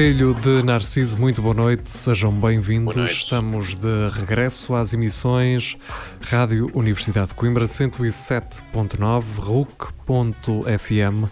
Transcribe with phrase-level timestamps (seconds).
[0.00, 3.10] Espelho de Narciso, muito boa noite, sejam bem-vindos.
[3.10, 5.76] Estamos de regresso às emissões
[6.22, 11.28] Rádio Universidade de Coimbra 107.9, RUC.fm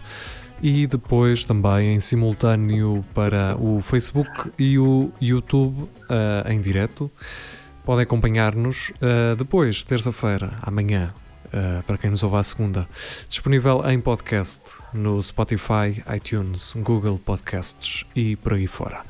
[0.61, 7.09] e depois também em simultâneo para o Facebook e o YouTube eh, em direto.
[7.83, 11.11] Podem acompanhar-nos eh, depois, terça-feira, amanhã,
[11.51, 12.87] eh, para quem nos ouve à segunda.
[13.27, 14.61] Disponível em podcast
[14.93, 19.01] no Spotify, iTunes, Google Podcasts e por aí fora.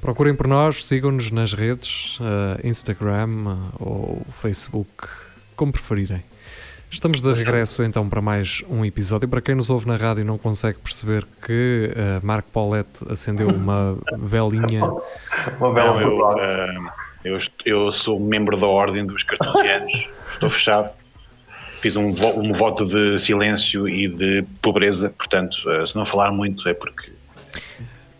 [0.00, 5.08] Procurem por nós, sigam-nos nas redes, eh, Instagram eh, ou Facebook,
[5.56, 6.22] como preferirem.
[6.90, 9.26] Estamos de regresso então para mais um episódio.
[9.26, 11.90] Para quem nos ouve na rádio e não consegue perceber que
[12.22, 14.84] Marco Paulette acendeu uma velinha.
[15.58, 16.20] Uma Não, eu,
[17.24, 20.90] eu, eu sou membro da Ordem dos Cartesianos, estou fechado.
[21.84, 26.32] Fiz um, vo- um voto de silêncio e de pobreza, portanto, ah, se não falar
[26.32, 27.12] muito é porque.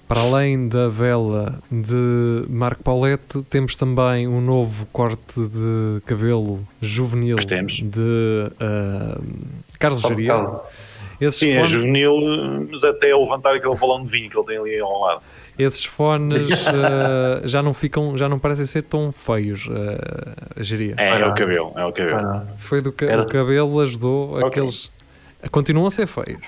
[0.06, 7.38] Para além da vela de Marco Paulette, temos também um novo corte de cabelo juvenil
[7.82, 9.18] de ah,
[9.78, 10.02] Carlos
[11.18, 14.78] Esses, Sim, é juvenil, mas até levantar aquele balão de vinho que ele tem ali
[14.78, 15.22] ao lado.
[15.58, 20.94] Esses fones ah, já não ficam, já não parecem ser tão feios, ah, Geria.
[20.98, 22.18] É, é o cabelo, é o cabelo.
[22.18, 24.46] Era, Foi do que Era- o cabelo ajudou Ok.
[24.48, 24.90] aqueles.
[25.50, 26.40] Continuam a ser feios.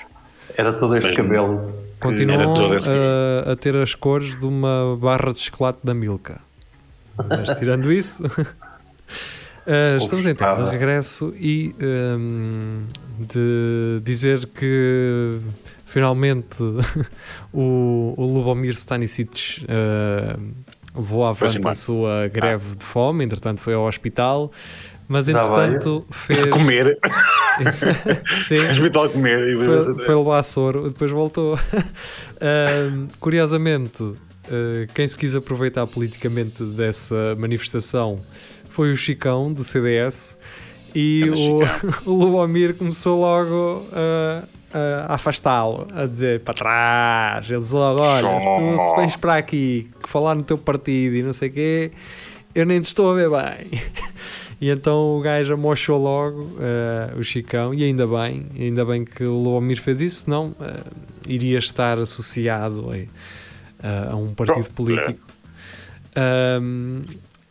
[0.57, 1.73] era todo este Mas- cabelo.
[2.01, 6.41] Continuam todo esse a, a ter as cores de uma barra de chocolate da Milka.
[7.29, 8.23] Mas tirando isso,
[9.67, 12.83] eh, estamos então de regresso e ehm,
[13.19, 15.39] de dizer que
[15.87, 16.57] finalmente
[17.55, 20.37] o, o Lubomir Stanisic eh,
[20.95, 21.75] levou Foi-se avante a embora.
[21.75, 24.53] sua greve de fome, entretanto foi ao hospital,
[25.09, 26.51] mas entretanto fez.
[26.51, 26.99] Comer,
[28.41, 29.55] Sim, hospital comer.
[29.55, 31.59] e foi, foi levar soro, depois voltou.
[32.41, 34.03] Ahm, curiosamente,
[34.51, 38.21] ah, quem se quis aproveitar politicamente dessa manifestação
[38.69, 40.37] foi o Chicão, do CDS,
[40.95, 47.51] e o, o Lubomir começou logo a, a afastá-lo, a dizer para trás.
[47.51, 51.23] Ele disse logo: Olha, se tu se vens para aqui falar no teu partido e
[51.23, 51.91] não sei o quê,
[52.55, 53.71] eu nem te estou a ver bem.
[54.61, 59.23] E então o gajo amochou logo eh, o Chicão, e ainda bem, ainda bem que
[59.23, 60.83] o Lubomir fez isso, senão eh,
[61.29, 63.07] iria estar associado eh,
[64.11, 65.21] a, um partido Pronto, político.
[66.17, 67.03] Ahm,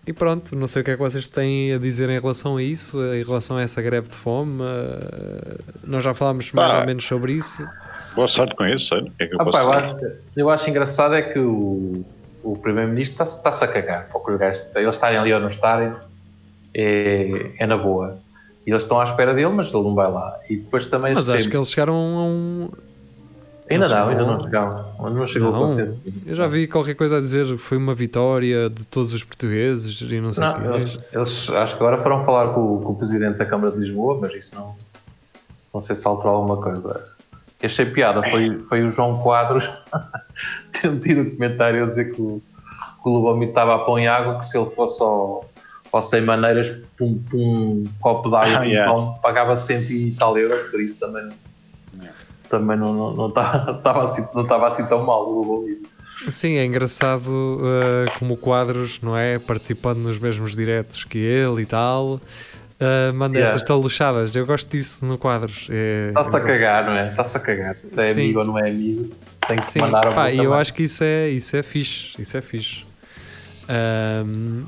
[0.07, 2.63] e pronto, não sei o que é que vocês têm a dizer em relação a
[2.63, 4.61] isso, em relação a essa greve de fome.
[4.61, 6.79] eh, nós já falámos mais Pá.
[6.79, 7.66] ou menos sobre isso.
[8.15, 9.03] Boa sorte com isso, olha.
[9.07, 10.07] o que é que eu Ah, posso pá, eu, dizer?
[10.07, 12.05] acho, eu acho engraçado é que o,
[12.44, 14.07] o Primeiro-Ministro está-se está-se a cagar.
[14.07, 14.44] Para o
[14.79, 15.94] eles estarem ali ou não estarem,
[16.73, 18.17] é, é na boa.
[18.65, 20.38] E eles estão à espera dele, mas ele não vai lá.
[20.49, 21.13] E depois também.
[21.13, 22.69] Mas acho que eles chegaram a um.
[23.71, 24.85] Ainda não, ainda não chegaram.
[24.99, 26.03] Não chegou Não, o consenso.
[26.25, 29.99] Eu já vi qualquer coisa a dizer que foi uma vitória de todos os portugueses
[30.01, 30.67] e não sei o Não, quê.
[30.67, 33.79] eles, eles acho que agora foram falar com, o- com o Presidente da Câmara de
[33.79, 34.75] Lisboa, mas isso não.
[35.73, 37.03] Não sei se alterou alguma coisa.
[37.61, 39.71] O achei piada foi, foi o João Quadros
[40.71, 42.39] ter metido o comentário a dizer que o,
[43.01, 45.49] que o Lubomir estava a pôr em água, que se ele fosse ao,
[45.91, 48.91] ao Sem Maneiras, por um, por um copo de água Ah, um yeah.
[48.93, 51.29] pão, pagava 100 e tal euros, por isso também,
[52.47, 55.79] também não, não, não, estava, estava assim, não estava assim tão mal o Lubomir.
[56.29, 59.38] Sim, é engraçado uh, como o Quadros, não é?
[59.38, 62.22] Participando nos mesmos diretos que ele e tal.
[62.79, 63.56] Uh, manda Yeah.
[63.56, 64.35] essas taluchadas.
[64.35, 65.67] Eu gosto disso no Quadros.
[65.69, 67.09] É, Está-se a cagar, não é?
[67.09, 67.75] Está-se a cagar.
[67.83, 68.22] Se é Sim.
[68.22, 71.03] amigo ou não é amigo, se tem que Sim, mandar pá, eu acho que isso
[71.03, 72.21] é, isso é fixe.
[72.21, 72.86] Isso é fixe.
[73.69, 74.65] Ahm,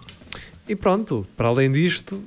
[0.67, 2.21] e pronto, para além disto,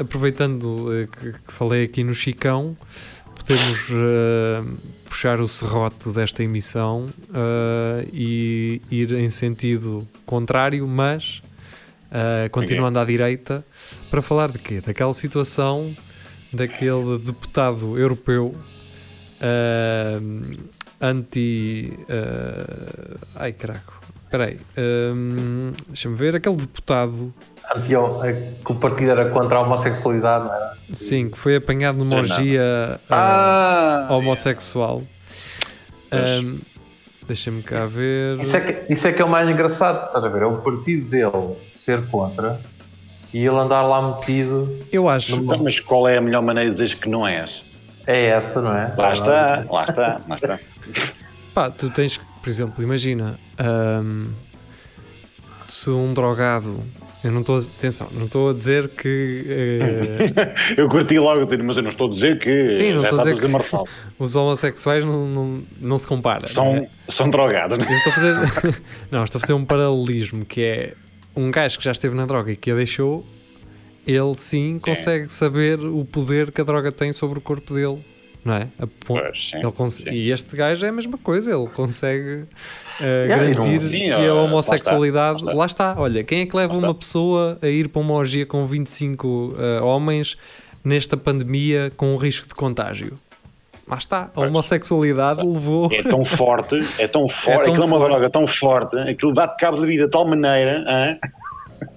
[0.00, 2.74] aproveitando eh, que, que falei aqui no Chicão,
[3.46, 11.42] podemos ahm, puxar o serrote desta emissão ah, e ir em sentido contrário, mas
[12.10, 13.64] ah, continuando à direita,
[14.10, 14.80] para falar de quê?
[14.80, 15.94] Daquela situação
[16.52, 18.54] daquele deputado europeu
[21.00, 21.92] anti.
[23.34, 24.58] ai caraco, espera aí,
[25.88, 26.36] deixa-me ver.
[26.36, 27.34] Aquele deputado,
[28.64, 30.74] que o partido era contra a homossexualidade, não era?
[30.92, 34.14] sim, que foi apanhado numa orgia ah, Ah!
[34.14, 35.02] homossexual.
[36.12, 36.58] Ahm,
[37.26, 38.38] Deixa-me cá ver.
[38.38, 40.42] Isso é, que, isso é que é o mais engraçado, estás a ver?
[40.42, 42.60] É o partido dele ser contra
[43.32, 45.34] e ele andar lá metido Eu acho.
[45.36, 47.62] Então, mas qual é a melhor maneira de dizer que não és?
[48.06, 48.92] é essa, não é?
[48.96, 50.60] Lá está, lá está, lá está.
[51.54, 54.26] Pá, tu tens, que, por exemplo, imagina ahm,
[55.66, 56.80] se um drogado.
[57.24, 57.56] Eu não estou.
[57.58, 62.14] Atenção, não estou a dizer que eh, Eu curti logo, mas eu não estou a
[62.14, 62.68] dizer que.
[62.68, 63.88] Sim, não já estou a dizer que-
[64.22, 66.42] os homossexuais não, não, não se compara.
[66.48, 66.88] não São, é?
[67.10, 67.86] são drogados, né?
[67.88, 68.82] Eu estou a fazer.
[69.10, 70.92] não, estou a fazer um paralelismo que é
[71.34, 73.24] um gajo que já esteve na droga e que a deixou,
[74.06, 78.04] ele sim consegue saber o poder que a droga tem sobre o corpo dele.
[78.44, 78.68] Não é?
[79.06, 80.10] Pois, sim, ele sim.
[80.10, 82.44] E este gajo é a mesma coisa, ele consegue
[83.00, 85.38] eh, não- garantir sim, que a lá homossexualidade.
[85.38, 88.02] está, lá Lá está, olha, quem é que leva Lá uma pessoa a ir para
[88.02, 90.36] uma orgia com 25 eh, homens
[90.84, 93.14] nesta pandemia com o risco de contágio?
[93.88, 95.90] Lá está, a homossexualidade levou.
[95.92, 99.58] É tão forte, é tão forte, tão aquilo é uma droga tão forte, aquilo dá-te
[99.58, 100.84] cabo de vida de tal maneira.
[100.86, 101.18] hã?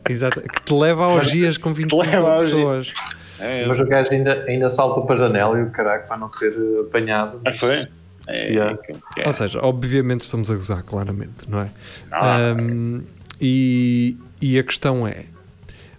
[0.10, 2.94] Exato, que te leva a orgias com 25 leva a orgia.
[3.38, 3.50] Pessoas.
[3.50, 6.28] É, Mas o gajo ainda, ainda salta para a janela e o caraca para não
[6.28, 7.40] ser eh, apanhado.
[7.46, 7.86] ah, foi?
[8.30, 8.78] É, Yeah.
[9.18, 11.70] é, Ou seja, obviamente estamos a gozar, claramente, não é?
[12.12, 13.02] Ah, Ahm,
[13.40, 15.26] e, e a questão é,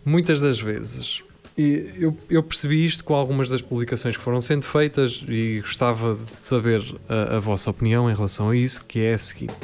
[0.05, 1.23] muitas das vezes,
[1.56, 6.14] e eu, eu percebi isto com algumas das publicações que foram sendo feitas e gostava
[6.17, 9.55] de saber a, a vossa opinião em relação a isso, que é a seguinte.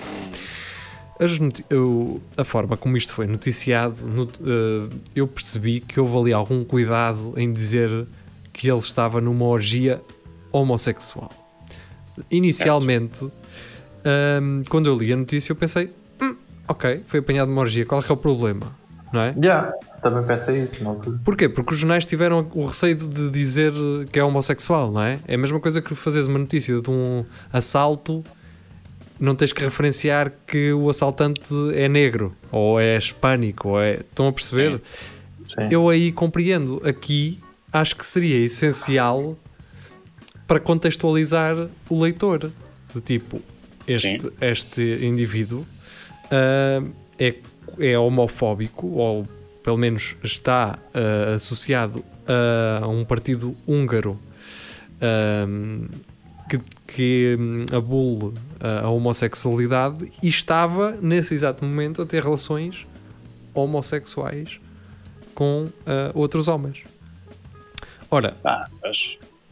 [1.70, 6.64] Eu- a forma como isto foi noticiado, no- eh, eu percebi que houve ali algum
[6.64, 8.06] cuidado em dizer
[8.52, 10.00] que ele estava numa orgia
[10.52, 11.30] homossexual.
[12.30, 13.24] Inicialmente,
[14.04, 15.90] ahm, quando eu li a notícia, eu pensei:
[16.20, 16.36] "Hum,
[16.68, 18.72] ok, foi apanhado numa orgia, qual é, que é o problema?
[19.12, 19.34] Não é?
[19.40, 19.72] Já,
[20.02, 21.20] também pensei isso altura.
[21.24, 21.48] Porquê?
[21.48, 23.72] Porque os jornais tiveram o receio de dizer
[24.10, 25.20] que é homossexual, não é?
[25.28, 28.24] É a mesma coisa que fazeres uma notícia de um assalto,
[29.18, 34.00] não tens que referenciar que o assaltante é negro, ou é hispânico, ou é.
[34.00, 34.80] Estão a perceber?
[35.48, 35.68] Sim.
[35.70, 36.82] Eu aí compreendo.
[36.84, 37.38] Aqui
[37.72, 39.38] acho que seria essencial
[40.46, 42.50] para contextualizar o leitor.
[42.92, 43.40] Do tipo,
[43.86, 44.30] este, Sim.
[44.40, 45.66] este indivíduo
[46.30, 46.82] ah,
[47.18, 47.34] é,
[47.78, 49.26] é homofóbico, ou
[49.62, 52.04] pelo menos está ah, associado
[52.80, 54.18] a um partido húngaro
[55.00, 55.46] ah,
[56.48, 62.86] que, que hum, abole a homossexualidade e estava nesse exato momento a ter relações
[63.52, 64.60] homossexuais
[65.34, 66.82] com ah, outros homens.
[68.10, 68.96] Ora, Ah, mas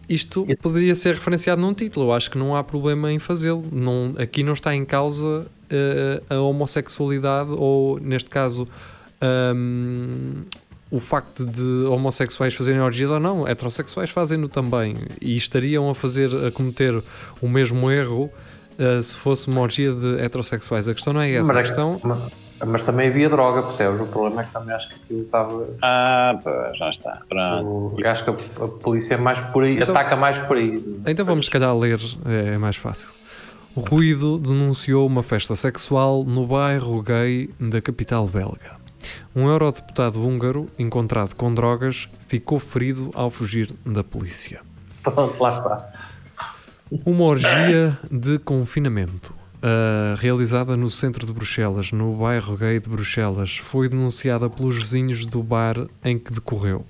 [0.08, 3.64] isto poderia ser referenciado num título, eu acho que não há problema em fazê-lo.
[3.72, 8.68] Não, aqui não está em causa eh, a homossexualidade, ou neste caso,
[9.20, 10.42] ahm,
[10.92, 16.30] o facto de homossexuais fazerem orgias ou não, heterossexuais fazem-no também e estariam a fazer,
[16.46, 17.02] a cometer
[17.40, 18.30] o mesmo erro
[18.78, 20.86] eh, se fosse uma orgia de heterossexuais.
[20.88, 21.98] A questão não é essa, a Mas, questão.
[22.04, 22.18] mas,
[22.66, 24.02] mas também havia droga, percebes?
[24.02, 25.66] O problema é que também acho que aquilo estava.
[25.80, 27.22] Ah, pois, já está.
[27.28, 27.66] Pronto.
[27.66, 30.84] o- acho que a, a polícia é mais por aí, Então- ataca mais por aí.
[31.06, 33.08] Então vamos, se calhar, ler, é, é mais fácil.
[33.74, 38.81] O Ruído denunciou uma festa sexual no bairro gay da capital belga.
[39.34, 44.60] Um eurodeputado húngaro, encontrado com drogas, ficou ferido ao fugir da polícia.
[45.02, 45.92] Pronto, lá está.
[47.04, 53.58] Uma orgia de confinamento, ah, realizada no centro de Bruxelas, no bairro gay de Bruxelas,
[53.58, 56.84] foi denunciada pelos vizinhos do bar em que decorreu.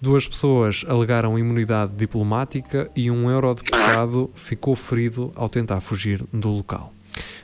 [0.00, 6.94] Duas pessoas alegaram imunidade diplomática e um eurodeputado ficou ferido ao tentar fugir do local.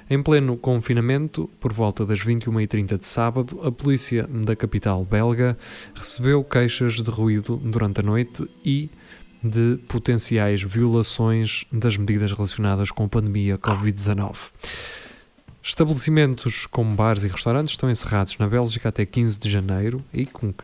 [0.09, 5.59] Em pleno confinamento, por volta das 21h30 de sábado, a polícia da capital belga
[5.97, 8.89] recebeu queixas de ruído durante a noite e
[9.43, 14.37] de potenciais violações das medidas relacionadas com a pandemia Covid-19.
[15.61, 20.55] Estabelecimentos como bares e restaurantes estão encerrados na Bélgica até 15 de janeiro e com.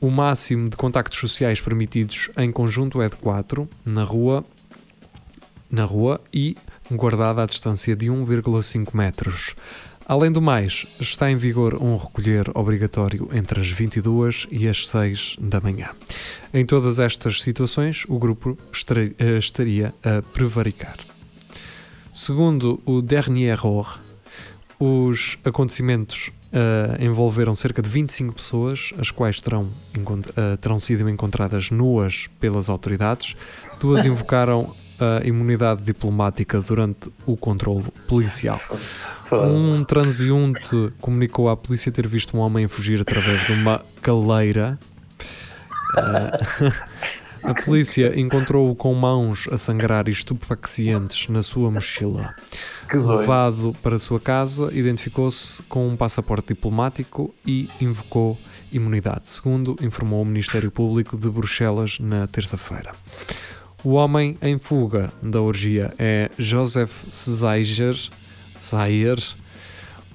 [0.00, 4.42] O máximo de contactos sociais permitidos em conjunto é de 4 na rua,
[5.70, 6.56] na rua e
[6.90, 9.54] guardada a distância de 1,5 metros.
[10.06, 15.36] Além do mais, está em vigor um recolher obrigatório entre as 22 e as 6
[15.40, 15.90] da manhã.
[16.52, 18.58] Em todas estas situações, o grupo
[19.18, 20.96] eh, estaria a prevaricar.
[22.12, 24.00] Segundo o Dernier Error,
[24.80, 31.70] os acontecimentos eh, envolveram cerca de 25 pessoas, as quais terão, eh, terão sido encontradas
[31.70, 33.36] nuas pelas autoridades.
[33.78, 38.60] Duas invocaram a imunidade diplomática durante o controle policial.
[39.32, 44.78] Um transeunte comunicou à polícia ter visto um homem fugir através de uma caleira.
[45.96, 46.38] Ah,
[47.42, 52.34] A polícia encontrou-o com mãos a sangrar e estupefacientes na sua mochila.
[52.92, 58.38] Levado para a sua casa, identificou-se com um passaporte diplomático e invocou
[58.70, 62.92] imunidade, segundo informou o Ministério Público de Bruxelas na terça-feira.
[63.82, 67.96] O homem em fuga da orgia é Josef Szajger,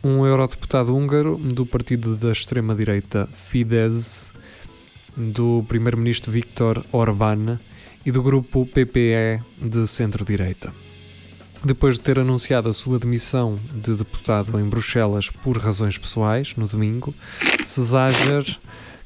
[0.03, 4.31] um eurodeputado húngaro do partido da extrema-direita Fidesz,
[5.17, 7.59] do primeiro-ministro Viktor Orbán
[8.05, 10.71] e do grupo PPE de centro-direita.
[11.63, 16.67] Depois de ter anunciado a sua demissão de deputado em Bruxelas por razões pessoais, no
[16.67, 17.15] domingo,
[17.65, 18.45] Cesager,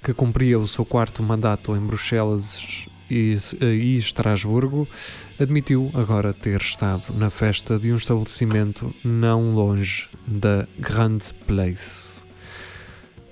[0.04, 4.88] que cumpria o seu quarto mandato em Bruxelas e, e Estrasburgo,
[5.39, 12.24] admitiu agora ter estado na festa de um estabelecimento não longe da Grand Place.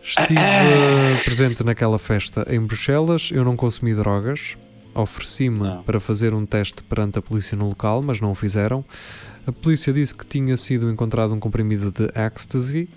[0.01, 4.57] Estive eh, presente naquela festa em Bruxelas, eu não consumi drogas,
[4.95, 8.85] ofereci-me para fazer um teste perante a polícia no local, mas não o fizeram.
[9.45, 12.89] A polícia disse que tinha sido encontrado um comprimido de ecstasy,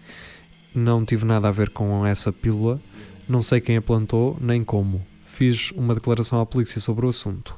[0.75, 2.81] não tive nada a ver com essa pílula,
[3.29, 5.05] não sei quem a plantou nem como.
[5.41, 7.57] Fiz uma declaração à polícia sobre o assunto.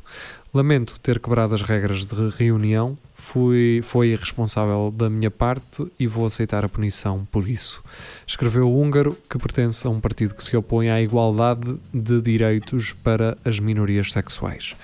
[0.54, 6.24] Lamento ter quebrado as regras de reunião, fui, foi irresponsável da minha parte e vou
[6.24, 7.82] aceitar a punição por isso.
[8.24, 12.92] Escreveu o húngaro, que pertence a um partido que se opõe à igualdade de direitos
[12.92, 14.76] para as minorias sexuais.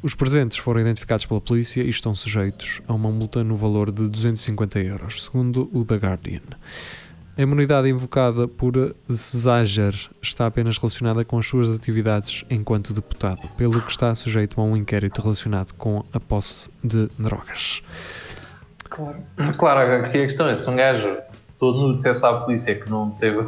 [0.00, 4.08] Os presentes foram identificados pela polícia e estão sujeitos a uma multa no valor de
[4.08, 6.42] 250 euros, segundo o The Guardian.
[7.38, 8.72] A imunidade invocada por
[9.10, 14.64] Cesager está apenas relacionada com as suas atividades enquanto deputado, pelo que está sujeito a
[14.64, 17.82] um inquérito relacionado com a posse de drogas.
[18.88, 19.16] Claro.
[19.58, 21.14] Claro, aqui a questão é: se um gajo
[21.58, 23.46] todo nu dissesse à polícia que não teve,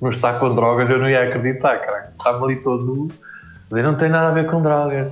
[0.00, 2.12] não está com drogas, eu não ia acreditar, cara.
[2.16, 3.08] Estava ali todo nu,
[3.68, 5.10] mas ele não tem nada a ver com drogas.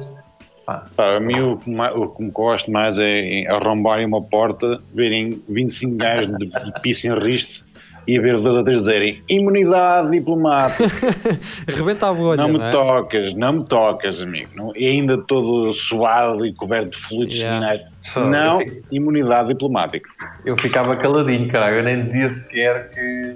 [0.64, 4.22] Pá, a mim o que, ma- o que me gosto mais é em arrombarem uma
[4.22, 7.64] porta, verem 25 gajos de, de pisse em riste
[8.10, 10.84] e a ver dois ou três dizerem imunidade diplomática,
[11.68, 12.70] Rebenta a bolha, não me não é?
[12.70, 14.50] tocas, não me tocas, amigo.
[14.56, 17.80] Não, e ainda todo suado e coberto de fluidos Yeah.
[18.02, 18.30] seminais.
[18.44, 20.08] Não, fico- imunidade diplomática.
[20.44, 21.76] Eu ficava caladinho, caralho.
[21.76, 23.34] Eu nem dizia sequer que,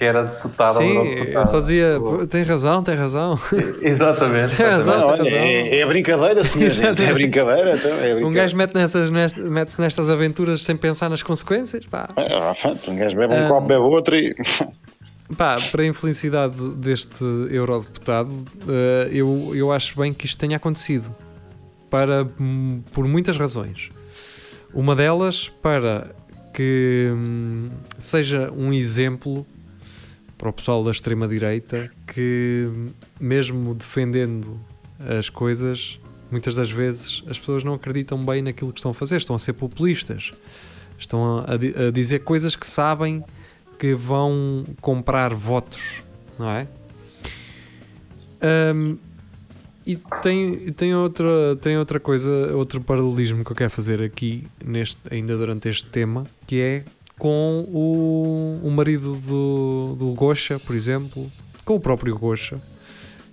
[0.00, 3.38] que era deputado ou Sim, não eu só dizia, "Pô, tem razão, tem razão.
[3.82, 4.56] Exatamente.
[4.56, 4.94] Tem razão.
[5.00, 5.38] Não, tem olha, razão.
[5.38, 7.76] é, é brincadeira, senhor é brincadeira.
[7.76, 8.30] Então, é Um brincadeira.
[8.30, 12.08] gajo mete nessas, nest- mete-se nestas aventuras sem pensar nas consequências, pá.
[12.16, 12.54] Ah,
[12.88, 14.34] um gajo bebe um Ah, copo, bebe outro e.
[15.36, 18.32] Pá, para a infelicidade deste eurodeputado,
[18.70, 21.14] eh, eu, eu acho bem que isto tenha acontecido.
[21.90, 22.26] Para,
[22.92, 23.90] por muitas razões.
[24.72, 26.06] Uma delas, para
[26.54, 29.44] que hum, seja um exemplo
[30.40, 32.66] para o pessoal da extrema-direita que,
[33.20, 34.58] mesmo defendendo
[34.98, 39.18] as coisas, muitas das vezes as pessoas não acreditam bem naquilo que estão a fazer,
[39.18, 40.32] estão a ser populistas,
[40.98, 43.22] estão a, a di- a dizer coisas que sabem
[43.78, 46.02] que vão comprar votos,
[46.38, 46.66] não é?
[48.40, 48.96] Ahm,
[49.86, 54.96] e tem, tem, outra, tem outra coisa, outro paralelismo que eu quero fazer aqui, neste,
[55.10, 56.84] ainda durante este tema, que é
[57.20, 61.30] com o, o marido do, do Gosha, por exemplo,
[61.66, 62.58] com o próprio Gosha,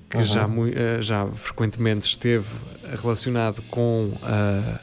[0.10, 0.24] que Uhum.
[0.24, 2.46] já, eh, já frequentemente esteve
[3.02, 4.80] relacionado com a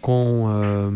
[0.00, 0.90] com a,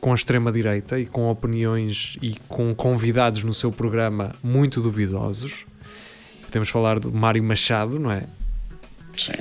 [0.00, 5.66] com a extrema-direita e com opiniões e com convidados no seu programa muito duvidosos.
[6.46, 8.22] Podemos falar do Mário Machado, não é?
[9.18, 9.32] Sim.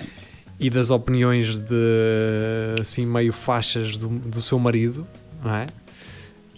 [0.59, 5.07] E das opiniões de assim meio faixas do, do seu marido,
[5.41, 5.67] não é?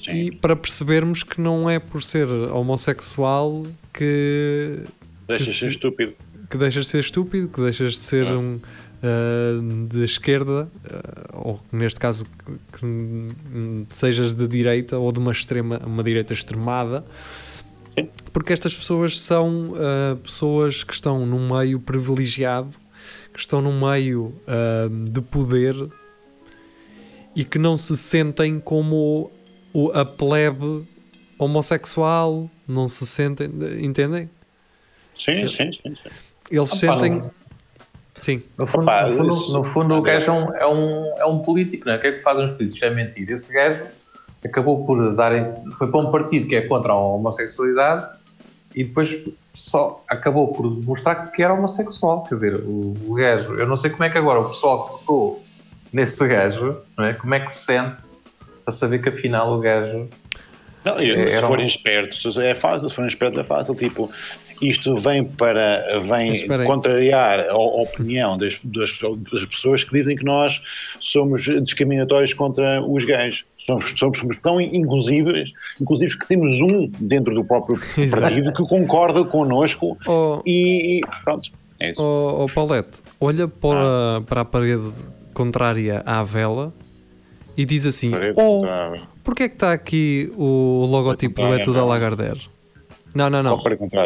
[0.04, 0.12] Sim.
[0.12, 4.80] E para percebermos que não é por ser homossexual que,
[5.28, 6.14] Deixa que ser se- estúpido.
[6.50, 8.38] que deixas de ser estúpido, que deixas de ser Ah.
[8.38, 8.60] um
[9.02, 12.26] ah, de esquerda, ah, ou neste caso
[12.74, 17.06] que, hum, sejas de direita ou de uma extrema, uma direita extremada,
[17.98, 18.10] Sim.
[18.34, 22.72] porque estas pessoas são ah, pessoas que estão num meio privilegiado,
[23.34, 24.34] que estão num meio
[25.10, 25.76] de poder
[27.36, 29.32] e que não se sentem como
[29.74, 30.84] o, a plebe
[31.38, 33.50] homossexual, não se sentem,
[33.80, 34.30] entendem?
[35.18, 35.96] Sim, sim, sim.
[35.96, 35.96] sim.
[36.52, 37.12] Eles Opa, sentem.
[37.20, 37.40] não-
[38.18, 41.18] Sim, No fundo, Opa, no fundo, isso- no fundo o gajo é um, é, um,
[41.20, 41.98] é um político, não é?
[41.98, 42.82] O que é que fazem os políticos?
[42.84, 43.30] É mentir.
[43.32, 43.86] Esse gajo
[44.44, 45.46] acabou por darem.
[45.78, 48.10] Foi para um partido que é contra a homossexualidade
[48.76, 49.18] e depois
[49.54, 52.26] só acabou por mostrar que era homossexual.
[52.26, 53.54] Quer dizer, o, o gajo.
[53.54, 55.44] Eu não sei como é que agora o pessoal que votou
[55.94, 57.14] nesse gajo, não é?
[57.14, 57.96] Como é que se sente
[58.70, 60.08] a saber que afinal o gajo.
[60.86, 63.76] Não, É, se um- forem espertos, é fácil, se forem espertos é fácil.
[63.76, 64.10] Tipo,
[64.62, 66.34] isto vem para vem
[66.66, 68.94] contrariar a, a opinião das, das,
[69.32, 70.62] das pessoas que dizem que nós
[71.02, 73.44] somos discriminatórios contra os gays.
[73.66, 78.22] Somos, somos, somos tão inclusivos, inclusivos que temos um dentro do próprio Exato.
[78.24, 81.52] partido que concorda connosco Oh, e, e pronto.
[81.80, 82.02] É isso.
[82.02, 84.92] oh, oh, Paulette, olha para, para a parede
[85.34, 86.74] contrária à vela
[87.62, 89.02] e diz assim: Oh, contrária.
[89.24, 91.88] porquê é que está aqui o logotipo do contrária, Etu da não.
[91.88, 92.40] Lagardère?
[93.14, 93.62] Não, não, não.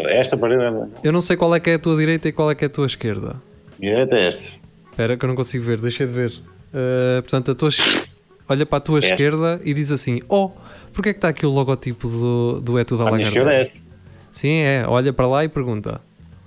[0.10, 2.50] Esta parede é Eu não sei qual é que é a tua direita e qual
[2.50, 3.36] é que é a tua esquerda.
[3.80, 4.44] direita é esta.
[4.90, 6.30] Espera que eu não consigo ver, deixa de ver.
[6.74, 7.70] Uh, portanto, a tua
[8.50, 9.14] olha para a tua Esta.
[9.14, 10.50] esquerda e diz assim: Oh,
[10.94, 13.58] porquê é que está aqui o logotipo do, do Etu da A minha esquerda é
[13.58, 13.78] Lagardère?
[13.78, 13.84] esta.
[14.32, 14.86] Sim, é.
[14.88, 16.02] Olha para lá e pergunta.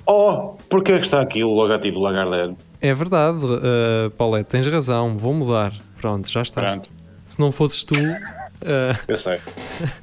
[0.06, 2.56] Oh, porquê é que está aqui o logotipo Lagardère?
[2.80, 5.72] É verdade, uh, Paulette, tens razão, vou mudar.
[6.00, 6.60] Pronto, já está.
[6.60, 6.88] Pronto,
[7.26, 7.94] Se não fosses tu.
[7.94, 9.38] uh, eu sei.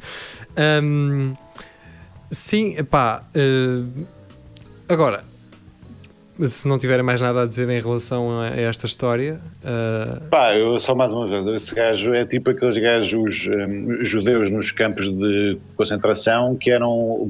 [0.84, 1.34] um,
[2.30, 3.24] sim, pá.
[3.36, 4.06] uh,
[4.90, 5.24] agora,
[6.48, 10.80] se não tiverem mais nada a dizer em relação a esta história, uh, Pá, eu
[10.80, 15.58] só mais uma vez, esse gajo é tipo aqueles gajos hum, judeus nos campos de
[15.78, 17.28] concentração que eram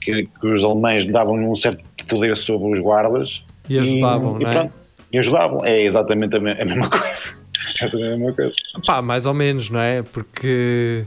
[0.00, 4.50] que, que os alemães davam um certo poder sobre os guardas E ajudavam, e não
[4.50, 4.54] é?
[4.54, 4.72] pronto,
[5.12, 7.40] e ajudavam, é exatamente a, me- a mesma coisa.
[7.80, 8.52] É exatamente a mesma coisa.
[8.86, 10.02] pá, mais ou menos, não é?
[10.02, 11.04] Porque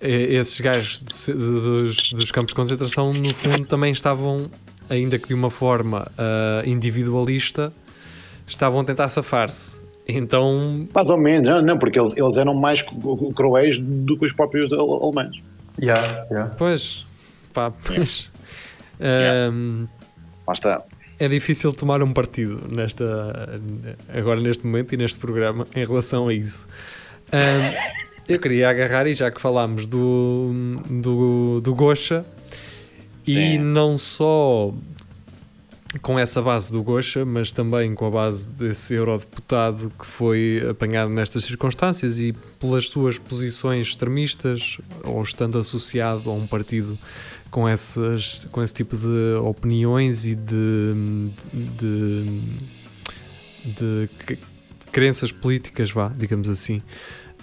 [0.00, 4.50] eh, esses gajos do- dos, dos campos de concentração, no fundo, também estavam,
[4.90, 7.72] ainda que de uma forma uh, individualista,
[8.46, 9.80] estavam a tentar safar-se.
[10.08, 14.26] Então, Mais ou menos, não, não porque eles, eles eram mais cru- cruéis do que
[14.26, 15.36] os próprios ale- alemães.
[15.80, 16.54] Yeah, yeah.
[16.58, 17.06] pois,
[17.54, 18.30] pá, pois.
[19.00, 19.50] Yeah.
[19.54, 19.86] Um,
[20.46, 20.82] Lá está.
[21.22, 23.60] É difícil tomar um partido nesta
[24.12, 26.66] agora neste momento e neste programa em relação a isso.
[27.30, 27.74] Ahm,
[28.28, 30.50] eu queria agarrar e já que falámos do
[30.90, 32.24] do, do Gosha
[33.24, 34.74] e não só
[36.00, 41.10] com essa base do Gosha, mas também com a base desse eurodeputado que foi apanhado
[41.12, 46.98] nestas circunstâncias e pelas suas posições extremistas ou estando associado a um partido
[47.50, 50.94] com, essas, com esse tipo de opiniões e de,
[51.52, 52.40] de,
[53.64, 54.38] de c-
[54.90, 56.80] crenças políticas, vá, digamos assim.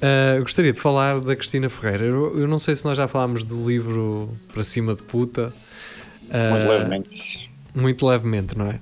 [0.01, 2.05] Ah, gostaria de falar da Cristina Ferreira.
[2.05, 5.53] Eu, eu não sei se nós já falámos do livro Para Cima de Puta.
[6.31, 7.48] Ah, Muito levemente.
[7.73, 8.79] Muito levemente, não é?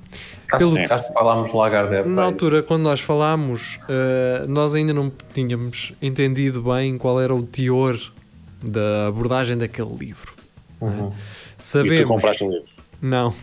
[0.51, 2.07] Acho, Pelo que- acho que falámos de Lagardère.
[2.07, 7.43] Na altura, quando nós falámos, eh, nós ainda não tínhamos entendido bem qual era o
[7.43, 7.99] teor
[8.63, 10.33] da abordagem daquele livro.
[10.81, 10.93] não é?
[10.93, 11.07] Uhum.
[11.09, 11.13] E tu
[11.59, 12.67] Sabemos, compraste o livro.
[13.01, 13.33] não,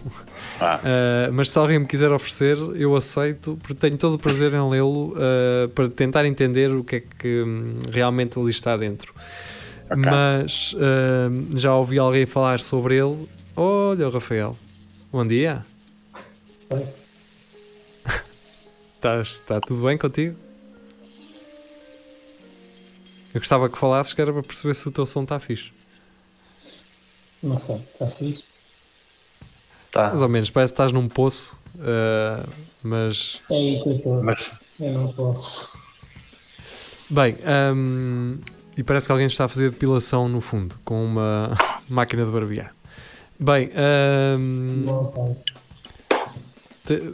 [0.61, 4.55] Ah, Eh, mas se alguém me quiser oferecer, eu aceito, porque tenho todo o prazer
[4.55, 9.13] em lê-lo eh, para tentar entender o que é que hum, realmente ali está dentro.
[9.91, 9.97] ok.
[9.97, 11.29] Mas eh,
[11.59, 13.29] já ouvi alguém falar sobre ele.
[13.57, 14.57] Olha, o Rafael,
[15.15, 15.65] bom dia.
[16.71, 16.89] Oi.
[18.97, 20.37] Estás, está tudo bem contigo?
[23.33, 25.71] Eu gostava que falasses que era para perceber se o teu som está fixe.
[27.41, 28.43] Não sei, está fixe?
[29.93, 30.09] Tá.
[30.09, 32.45] Mais ou menos, parece que estás num poço, eh,
[32.83, 34.21] mas É aí que eu estou.
[34.21, 34.51] Mas
[34.81, 35.79] Eu não posso.
[37.09, 37.37] Bem,
[37.73, 38.41] hum,
[38.77, 41.53] e parece que alguém está a fazer depilação no fundo com uma
[41.89, 42.74] máquina de barbear.
[43.45, 43.71] Bem,
[45.13, 45.37] posso.
[46.87, 47.13] te-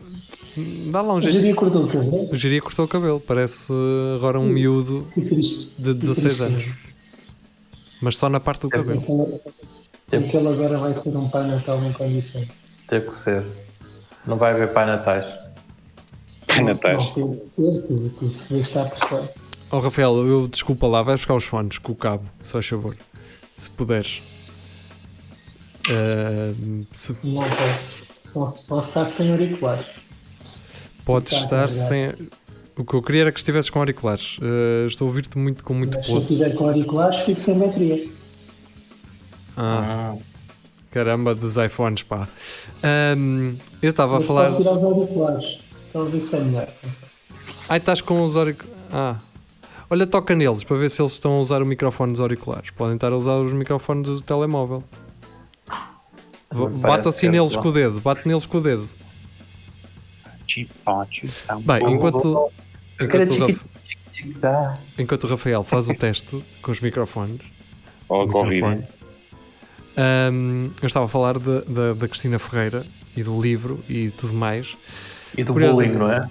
[0.91, 1.37] dá lá um jeito.
[1.39, 2.29] diria cortou o cabelo.
[2.33, 3.73] O Jiria cortou o cabelo, parece
[4.17, 6.71] agora um miúdo de 16 anos,
[8.01, 9.01] mas só na parte do cabelo.
[10.09, 12.49] Aquele, aquele agora vai ser um pai natal em condições.
[12.87, 13.45] teve que ser.
[14.27, 15.27] Não vai haver Pai Natais.
[16.47, 19.29] Ser, porque isso por cima.
[19.71, 22.97] Oh Rafael, eu desculpa lá, vai buscar os fones com o cabo, só a favor,
[23.57, 24.21] se puderes.
[25.91, 28.07] Hum, se Não posso.
[28.33, 29.87] Posso, posso estar sem auriculares.
[31.05, 31.89] podes Tá, estar obrigado.
[31.89, 32.29] sem.
[32.77, 34.39] O que eu queria era que estivesses com auriculares.
[34.39, 36.33] Uh, estou a ouvir-te muito com muito Mas se eu poço.
[36.33, 38.09] estiver com auriculares, fico sem bateria.
[39.57, 40.15] Ah,
[40.91, 42.29] caramba, dos iPhones, pá.
[42.83, 44.45] Ahm, eu estava a falar.
[44.45, 45.61] posso tirar os auriculares.
[45.89, 46.69] Então ver se é melhor.
[47.69, 48.79] Ai, estás com os auriculares.
[48.93, 49.19] Ah.
[49.91, 52.71] Olha, toca neles para ver se eles estão a usar o microfone dos auriculares.
[52.71, 54.85] Podem estar a usar os microfones do telemóvel.
[56.53, 58.89] Bate assim neles com o dedo, bate neles com o dedo.
[61.45, 62.51] Então, Bem, enquanto,
[63.01, 64.75] enquanto, o, Tá.
[64.99, 67.39] enquanto o Rafael faz o teste com os microfones,
[68.09, 68.85] o microfone,
[69.97, 72.85] ahm, eu estava a falar de- da- da Cristina Ferreira
[73.17, 74.77] e do livro e tudo mais.
[75.39, 76.29] E do bullying, não é?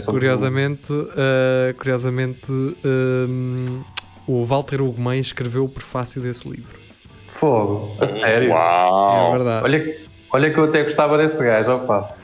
[0.00, 3.82] Sobre curiosamente, uh, curiosamente um,
[4.26, 6.78] o Walter Ugumem escreveu o prefácio desse livro.
[7.40, 7.96] Fogo.
[7.98, 8.50] A sério.
[8.50, 9.32] É Uau!
[9.32, 9.64] verdade.
[9.64, 9.96] Olha,
[10.32, 12.14] Olha que eu até gostava desse gajo, opa.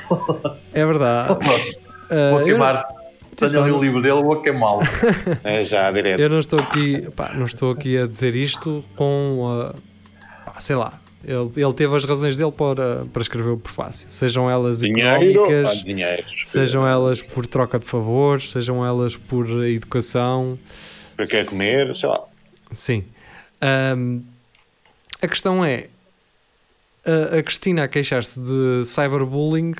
[0.72, 1.36] É verdade.
[2.08, 2.86] Uh, Vou eu, queimar.
[3.34, 4.82] Tenho ali o livro dele, vou queimá-lo.
[5.42, 6.20] É já, direto.
[6.20, 9.40] eu não estou aqui, pá, não estou aqui a dizer isto com,
[9.74, 9.74] uh,
[10.44, 10.92] pá, sei lá,
[11.24, 15.68] ele, ele teve as razões dele para, para escrever o prefácio, sejam elas Dinheiro, económicas,
[15.80, 16.22] ah, dinheiro.
[16.44, 20.56] sejam elas por troca de favores, sejam elas por educação,
[21.16, 22.20] Para quer comer, sei lá.
[22.70, 23.04] sim.
[23.60, 24.20] Ahm,
[25.22, 25.88] a questão é,
[27.04, 29.74] a, a Cristina a queixar-se de cyberbullying,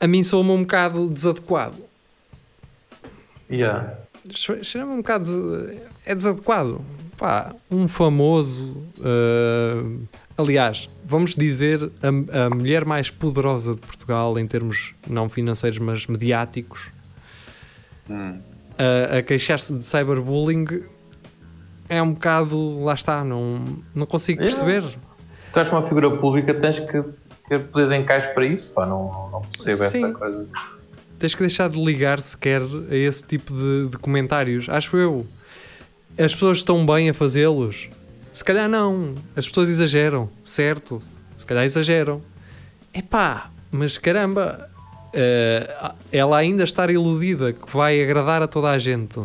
[0.00, 1.82] a mim soa-me um bocado desadequado.
[3.50, 3.94] Yeah.
[4.62, 5.24] Cheira-me um bocado.
[5.66, 6.84] des- É desadequado.
[7.16, 8.76] Pá, um famoso.
[9.00, 15.78] ah, aliás, vamos dizer a, a mulher mais poderosa de Portugal em termos não financeiros,
[15.78, 16.88] mas mediáticos,
[18.10, 18.38] Hum.
[18.78, 20.84] a, a queixar-se de cyberbullying
[21.88, 22.82] é um bocado.
[22.84, 24.82] Lá está, não, não consigo perceber.
[25.52, 27.02] Tu és uma figura pública, tens que
[27.48, 30.04] ter poder de encaixe para isso, pá, não, não percebo Sim.
[30.04, 30.48] essa coisa.
[31.18, 34.68] tens que deixar de ligar sequer a esse tipo de, de comentários.
[34.68, 35.26] Acho eu.
[36.18, 37.88] As pessoas estão bem a fazê-los.
[38.32, 39.14] Se calhar não.
[39.34, 41.00] As pessoas exageram, certo?
[41.36, 42.20] Se calhar exageram.
[42.92, 44.70] Epá, mas caramba,
[45.12, 49.20] eh, ela ainda estar iludida que vai agradar a toda a gente.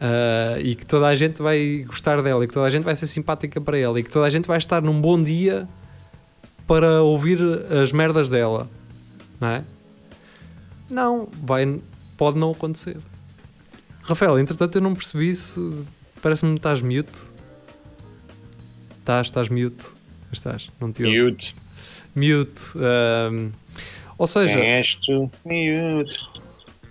[0.00, 2.94] Eh, e que toda a gente vai gostar dela e que toda a gente vai
[2.94, 5.68] ser simpática para ela e que toda a gente vai estar num bom dia
[6.66, 7.38] para ouvir
[7.82, 8.68] as merdas dela,
[9.40, 9.64] não é?
[10.88, 11.80] Não, vai,
[12.16, 12.96] pode não acontecer.
[14.02, 15.84] Rafael, entretanto eu não percebi se
[16.22, 17.18] parece-me que estás mute.
[19.00, 19.86] Estás, estás mute.
[20.30, 21.14] Estás, não te ouço.
[21.14, 21.44] Miúdo.
[22.14, 22.60] Mute.
[22.76, 23.50] ahm,
[24.16, 24.58] ou seja?
[25.44, 26.37] Miúdo.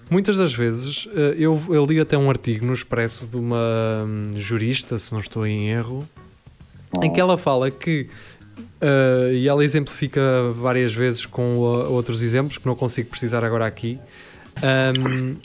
[0.09, 4.31] Muitas das vezes eh, eu, eu li até um artigo no Expresso de uma hum,
[4.35, 6.07] jurista, se não estou em erro,
[7.01, 8.09] em que ela fala que
[8.81, 10.21] eh, e ela exemplifica
[10.53, 13.99] várias vezes com uh, outros exemplos que não consigo precisar agora aqui.
[14.63, 15.35] Ahm,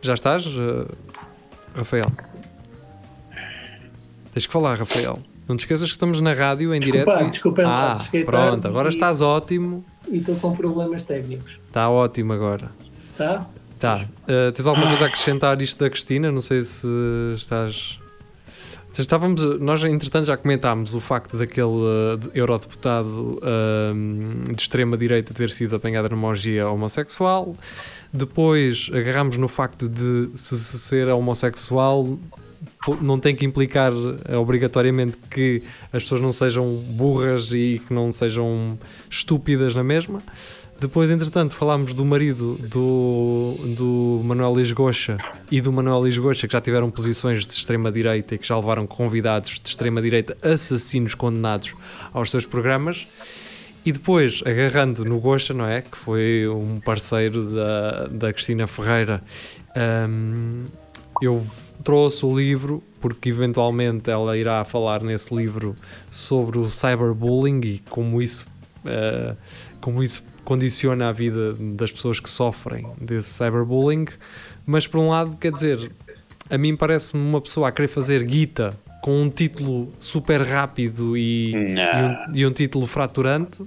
[0.00, 0.86] já estás, eh,
[1.76, 2.10] Rafael?
[4.32, 5.18] Tens que falar, Rafael.
[5.48, 7.26] Não te esqueças que estamos na rádio em Desculpa, direto.
[7.26, 9.84] e- desculpa, ah, pronto, agora e- estás ótimo.
[10.08, 12.70] E estou com problemas técnicos, Está ótimo agora.
[13.22, 13.50] Tá?
[13.78, 14.04] Tá.
[14.22, 16.30] Uh, tens alguma coisa a acrescentar isto da Cristina?
[16.30, 16.86] Não sei se
[17.34, 17.98] estás.
[18.96, 25.50] Estávamos, nós, entretanto, já comentámos o facto daquele uh, de- eurodeputado uh, de extrema-direita ter
[25.50, 27.56] sido apanhado numa orgia homossexual.
[28.12, 32.18] Depois agarramos no facto de se, se ser homossexual
[33.00, 38.12] não tem que implicar uh, obrigatoriamente que as pessoas não sejam burras e que não
[38.12, 40.22] sejam estúpidas na mesma.
[40.82, 45.16] Depois, entretanto, falámos do marido do, do Manuel Lisgocha
[45.48, 49.60] e do Manuel Lisgocha, que já tiveram posições de extrema-direita e que já levaram convidados
[49.60, 51.72] de extrema-direita assassinos condenados
[52.12, 53.06] aos seus programas.
[53.86, 55.82] E depois, agarrando no Gocha, não é?
[55.82, 59.22] Que foi um parceiro da, da Cristina Ferreira,
[60.08, 60.64] hum,
[61.22, 61.46] eu
[61.84, 65.76] trouxe o livro porque eventualmente ela irá falar nesse livro
[66.10, 68.46] sobre o cyberbullying e como isso,
[68.84, 69.36] eh,
[69.80, 74.06] como isso condiciona a vida das pessoas que sofrem desse cyberbullying.
[74.66, 75.90] Mas por um lado, quer dizer,
[76.50, 81.52] a mim parece-me uma pessoa a querer fazer guita com um título super rápido e,
[81.52, 83.58] e, um, e um título fraturante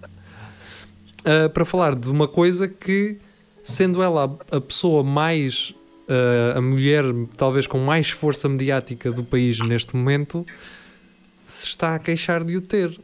[1.25, 3.17] ah, para falar de uma coisa que,
[3.63, 5.73] sendo ela a, a pessoa mais,
[6.07, 7.03] ah, a mulher
[7.35, 10.45] talvez com mais força mediática do país neste momento,
[11.45, 12.97] se está a queixar de o ter.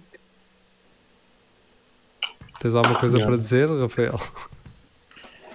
[2.62, 3.26] Tens alguma coisa Não.
[3.26, 4.19] para dizer, Rafael?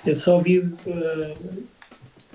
[0.05, 1.63] Eu só ouvi uh,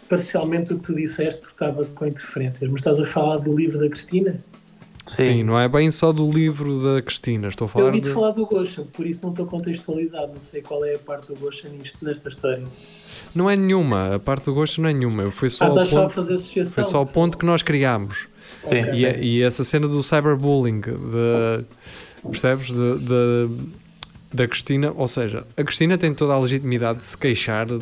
[0.07, 3.77] parcialmente o que tu disseste porque estava com interferências, mas estás a falar do livro
[3.79, 4.37] da Cristina?
[5.07, 5.43] Sim.
[5.43, 8.13] não é bem só do livro da Cristina, estou a Eu falar ouvi-te de...
[8.13, 11.35] falar do Gosha, por isso não estou contextualizado, não sei qual é a parte do
[11.35, 12.63] Gosha nisto, nesta história.
[13.35, 15.89] Não é nenhuma, a parte do gosto não é nenhuma, foi só ah, o estás
[15.89, 18.27] só a ponto, foi só o ponto que nós criámos.
[18.69, 18.93] Sim.
[18.93, 21.65] E, e essa cena do cyberbullying, de,
[22.29, 22.67] percebes?
[22.67, 23.80] De, de-
[24.33, 27.79] da Cristina, ou seja, a Cristina tem toda a legitimidade de se queixar de,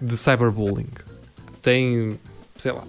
[0.00, 0.88] de cyberbullying.
[1.62, 2.18] Tem,
[2.56, 2.84] sei lá,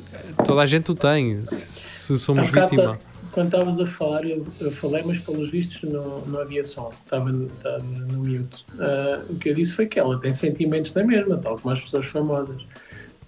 [0.45, 2.99] toda a gente o tem, se somos Há bocado, vítima.
[3.31, 7.31] Quando estavas a falar, eu, eu falei, mas pelos vistos não, não havia som, estava,
[7.31, 8.65] no- estava no mute.
[8.77, 11.79] Ah, o que eu disse foi que ela tem sentimentos da mesma, tal como as
[11.79, 12.61] pessoas famosas.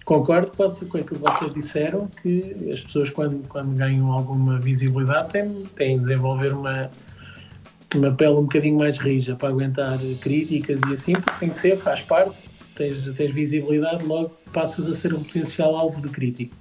[0.04, 5.62] Concordo com aquilo que vocês disseram, que as pessoas, quando, quando ganham alguma visibilidade, têm,
[5.74, 6.90] têm de desenvolver uma,
[7.94, 11.78] uma pele um bocadinho mais rija para aguentar críticas e assim, porque tem que ser,
[11.78, 12.36] faz parte,
[12.74, 16.56] tens, tens visibilidade, logo passas a ser um potencial alvo de crítica.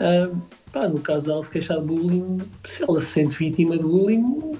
[0.00, 0.30] Ah,
[0.72, 4.52] pá, no caso dela se queixar de bullying, se ela se sente vítima de bullying,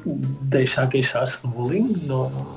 [0.42, 2.00] deixa a queixar-se de bullying.
[2.04, 2.56] Não,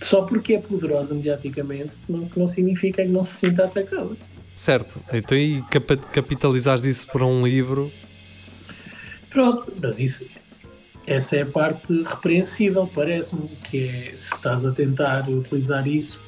[0.00, 4.16] só porque é poderosa mediaticamente, não, não significa que não se sinta atacada.
[4.54, 5.00] Certo.
[5.12, 5.62] Então, e
[6.12, 7.90] capitalizares isso para um livro?
[9.30, 10.24] Pronto, mas isso,
[11.06, 16.20] essa é a parte repreensível, parece-me, que é se estás a tentar utilizar isso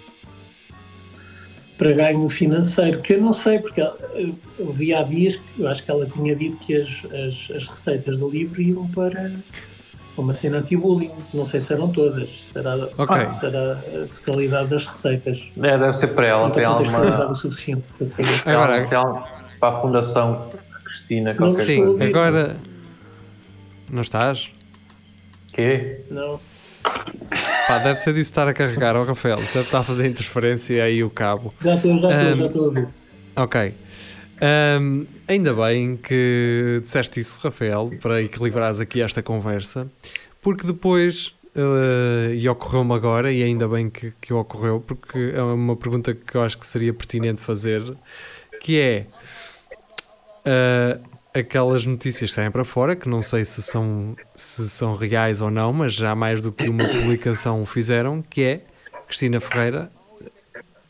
[1.78, 5.90] para ganho financeiro, que eu não sei, porque eu vi há dias, eu acho que
[5.90, 9.32] ela tinha dito que as, as, as receitas do livro iam para
[10.16, 13.16] uma cena anti-bullying, não sei se eram todas, será, Ok.
[13.40, 15.40] será a totalidade das receitas.
[15.56, 17.30] É, deve ser para ela, tem alguma.
[17.30, 18.42] o suficiente para saber.
[18.44, 19.26] Agora- tem alguma-
[19.58, 20.50] para a Fundação
[20.84, 21.62] Cristina, Não qualquer.
[21.64, 22.04] Sim, coisa.
[22.04, 22.56] agora.
[23.90, 24.50] Não estás?
[25.52, 26.00] Quê?
[26.10, 26.40] Não,
[27.68, 29.36] Pá, deve ser disso estar a carregar, ó Rafael.
[29.36, 31.54] Deve estar a fazer interferência aí o cabo.
[31.60, 32.88] já estou, já estou, Um, já estou a ver.
[33.36, 33.74] Ok.
[34.40, 39.88] Ahm, ainda bem que disseste isso, Rafael, para equilibrares aqui esta conversa,
[40.40, 45.76] porque depois, eh, e ocorreu-me agora, e ainda bem que, que ocorreu, porque é uma
[45.76, 47.82] pergunta que eu acho que seria pertinente fazer,
[48.60, 49.06] que é
[50.44, 50.98] ah,
[51.34, 55.50] aquelas notícias que saem para fora, que não sei se são, se são reais ou
[55.50, 58.60] não, mas já mais do que uma publicação fizeram, que é
[59.06, 59.90] Cristina Ferreira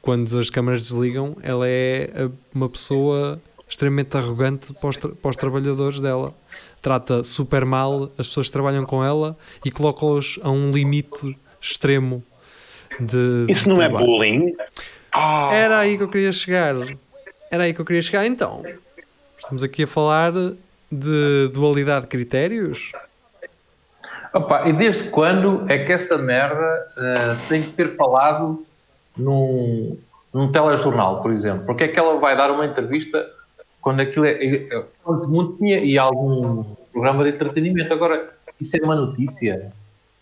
[0.00, 5.36] quando as câmaras desligam, ela é uma pessoa extremamente arrogante para os, tra- para os
[5.36, 6.34] trabalhadores dela.
[6.82, 12.22] Trata super mal as pessoas que trabalham com ela e coloca-os a um limite extremo
[12.98, 13.46] de.
[13.48, 14.06] Isso de não é trabalho.
[14.06, 14.52] bullying?
[15.12, 16.74] Ah, Era aí que eu queria chegar.
[17.48, 18.26] Era aí que eu queria chegar.
[18.26, 18.64] Então,
[19.42, 22.92] estamos aqui a falar de dualidade de critérios.
[24.34, 28.64] Opa, e desde quando é que essa merda eh, tem que ser falado
[29.16, 29.98] num,
[30.32, 31.66] num telejornal, por exemplo?
[31.66, 33.28] Porque é que ela vai dar uma entrevista
[33.80, 34.32] quando aquilo é.
[34.32, 37.92] é- é- quando muito tinha e algum programa de entretenimento.
[37.92, 39.70] Agora, isso é uma notícia.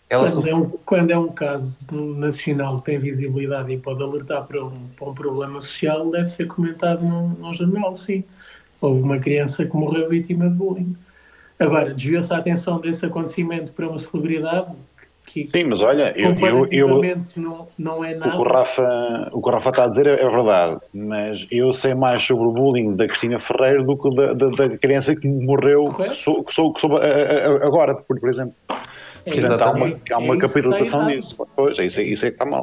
[0.08, 4.02] Ela só- Quando é, um, quando é um caso nacional que tem visibilidade e pode
[4.02, 8.24] alertar para um, para um problema social, deve ser comentado num, num jornal, sim.
[8.80, 10.96] Houve uma criança que morreu vítima de bullying.
[11.58, 14.68] Agora, desviou-se a atenção desse acontecimento para uma celebridade
[15.26, 18.32] que, sim, mas olha, eu, eu, eu, não, não é o, nada.
[18.32, 21.72] que o, Rafa, o que o Rafa está a dizer é, é verdade, mas eu
[21.72, 25.28] sei mais sobre o bullying da Cristina Ferreira do que da, da, da criança que
[25.28, 26.14] morreu, Correto.
[26.16, 28.54] que sou, que sou, que sou a- a- a- agora, por, por exemplo.
[29.24, 31.46] É Portanto, há uma, exatamente- há uma é capitalização disso.
[31.54, 32.62] Pois, é isso, é- isso é que está mal.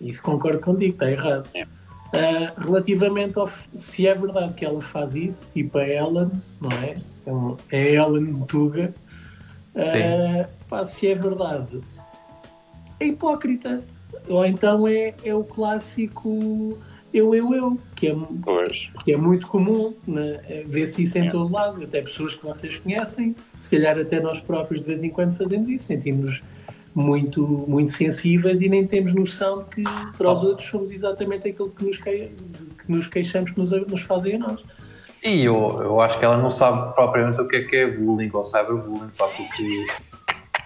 [0.00, 1.48] Isso concordo contigo, está errado.
[1.54, 1.64] É.
[2.12, 6.94] Ah, relativamente ao se é verdade que ela faz isso, tipo a Ellen, não é?
[7.26, 8.94] É um- É a Ellen Tuga.
[9.74, 11.80] Ah, pá, se é verdade,
[13.00, 13.82] é hipócrita.
[14.28, 16.78] Ou então é, é o clássico
[17.14, 18.88] eu, eu, eu, que é, Pois.
[19.04, 20.40] que é muito comum, né?
[20.66, 24.80] vê-se isso em todo lado, até pessoas que vocês conhecem, se calhar até nós próprios
[24.80, 26.40] de vez em quando fazemos isso, sentimos
[26.94, 29.82] muito, muito sensíveis e nem temos noção de que
[30.16, 32.30] para os outros somos exatamente aquilo que nos, que,
[32.84, 34.60] que nos queixamos que nos, nos fazem a nós.
[35.24, 38.30] E eu, eu acho que ela não sabe propriamente o que é que é bullying
[38.32, 39.86] ou cyberbullying, pá, porque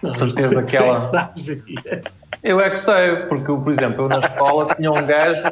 [0.03, 1.33] Não, Certeza que ela-
[2.43, 5.43] eu é que sei, porque, por exemplo, eu na escola tinha um gajo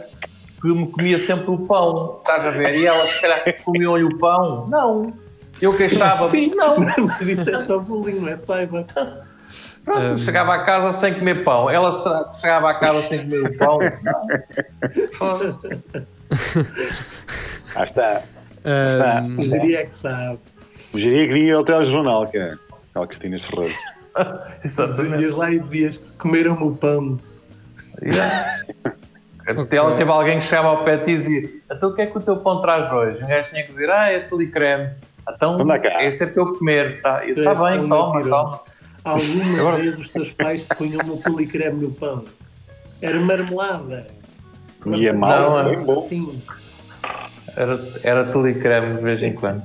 [0.61, 2.75] que me comia sempre o pão, estás a ver?
[2.79, 4.67] E ela, se calhar, comia-lhe o pão?
[4.69, 5.13] Não.
[5.61, 6.77] Eu queixava, Sim, não.
[7.07, 8.85] mas isso é só bullying, não é saiba.
[9.85, 11.69] Pronto, chegava a casa sem comer pão.
[11.69, 11.91] Ela
[12.33, 13.79] chegava a casa sem comer o pão.
[14.03, 15.09] Não.
[15.13, 15.83] Foda-se.
[17.77, 18.23] Ah, está.
[18.65, 20.39] Ahm, O Jiri é que sabe.
[20.95, 22.55] O Jiri queria o telejornal, que é
[22.91, 23.75] aquela Cristina Ferreira.
[24.65, 25.23] Exatamente.
[25.23, 27.19] Ias lá e dizias comeram-me o pão.
[29.47, 32.17] Até ela teve alguém que chegava ao pé e dizia: Então o que é que
[32.17, 33.23] o teu pão traz hoje?
[33.23, 34.91] Um gajo tinha que dizer: Ah, é tule creme.
[35.29, 35.59] Então,
[36.01, 37.01] esse é para eu comer.
[37.03, 38.61] Tá, Tu tá és bem, toma, toma.
[39.05, 42.25] Alguma Agora- vez os teus pais te punham um tulicreme no pão?
[43.03, 44.07] Era marmelada.
[44.87, 46.09] E é mau, Não, bem bom.
[46.09, 46.43] Sim.
[47.57, 49.63] Era, era creme de vez em quando.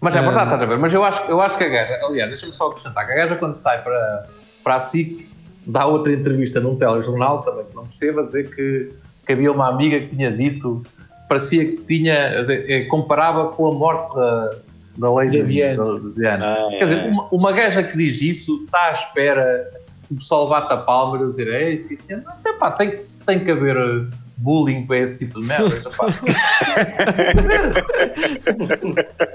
[0.00, 0.78] Mas é verdade, estás a ver?
[0.78, 3.36] Mas eu acho, eu acho que a gaja, aliás, deixa-me só acrescentar, que a gaja
[3.36, 4.26] quando sai para,
[4.62, 5.28] para a SIC,
[5.66, 8.92] dá outra entrevista num telejornal, também que não perceba, dizer que,
[9.26, 10.82] que havia uma amiga que tinha dito,
[11.28, 14.50] parecia que tinha, eh, comparava com a morte da,
[14.98, 15.76] da Lady Da Diana.
[15.84, 16.46] da- da Diana.
[16.54, 19.70] Ah, Quer dizer, uma, uma gaja que diz isso está à espera
[20.06, 23.44] que o pessoal bata a palma e dizer é isso, isso, tem, pá, tem, tem
[23.44, 24.04] que haver eh,
[24.36, 25.82] bullying para esse tipo de merdas.
[25.96, 26.06] pá.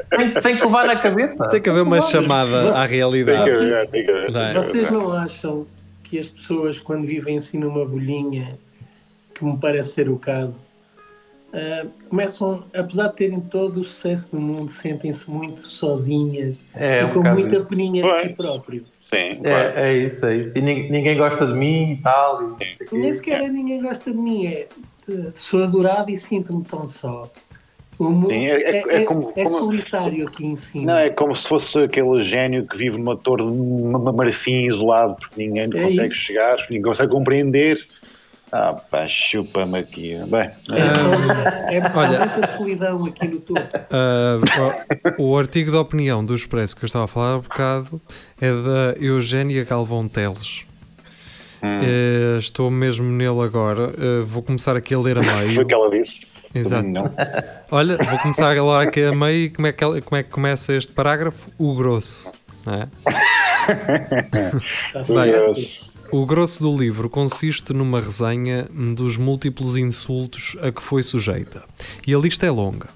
[0.10, 1.47] tem, tem que levar na cabeça.
[1.50, 3.52] tem que haver uma chamada à tem que realidade.
[3.52, 4.32] haver, tem que haver.
[4.32, 4.54] Não é?
[4.54, 5.67] Vocês não acham
[6.04, 8.58] que as pessoas, quando vivem assim numa bolhinha,
[9.36, 10.65] que me parece ser o caso,
[11.53, 17.05] uh, começam, apesar de terem todo o sucesso do mundo, sentem-se muito sozinhas É, e
[17.05, 17.65] um com muita isso.
[17.65, 18.83] peninha de si próprio.
[19.13, 19.77] Sim, claro.
[19.77, 20.57] É, é isso, é isso.
[20.57, 22.57] E ninguém, ninguém gosta de mim e tal.
[22.61, 22.95] E.
[22.95, 24.67] Nem sequer é ninguém gosta de mim, é
[25.33, 27.29] sou adorado e sinto-me tão só.
[27.99, 30.85] O mundo Sim, é- é- é como- é como- solitário aqui em cima.
[30.93, 35.17] Não, é como se fosse aquele gênio que vive numa torre de ma- marfim isolado,
[35.19, 36.15] porque ninguém lhe É consegue isso.
[36.15, 37.85] chegar, ninguém consegue compreender.
[38.53, 40.17] Ah, pá, chupa-me aqui.
[40.27, 43.61] Bem, É, só- é, há olha- muita solidão aqui no topo.
[43.89, 44.39] Ah,
[45.17, 48.01] o, o artigo de opinião do Expresso que eu estava a falar há bocado
[48.41, 50.65] é da Eugénia Galvão Teles.
[51.63, 53.93] hum, Eh, estou mesmo nele agora.
[53.97, 55.61] Eh, vou começar aqui a ler a foi meio.
[55.61, 56.27] o que ela disse.
[56.53, 56.85] Exato.
[56.89, 57.09] Não.
[57.71, 59.45] Olha, vou começar a ler aqui a meio.
[59.45, 61.49] e Como é, que, ela- como é que começa este parágrafo?
[61.57, 62.29] O grosso.
[62.65, 62.87] não é?
[64.93, 65.90] Bem, certo.
[66.13, 71.63] O grosso do livro consiste numa resenha dos múltiplos insultos a que foi sujeita.
[72.06, 72.89] E a lista é longa.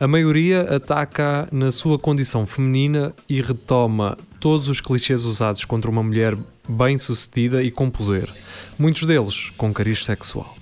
[0.00, 6.02] A maioria ataca na sua condição feminina e retoma todos os clichês usados contra uma
[6.02, 8.32] mulher bem-sucedida e com poder,
[8.78, 10.56] muitos deles com cariz sexual.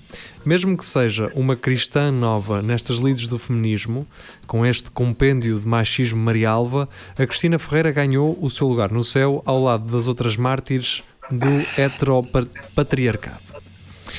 [0.45, 4.07] Mesmo que seja uma cristã nova nestas lides do feminismo,
[4.47, 9.43] com este compêndio de machismo marialva, a Cristina Ferreira ganhou o seu lugar no céu
[9.45, 13.57] ao lado das outras mártires do heteropatriarcado.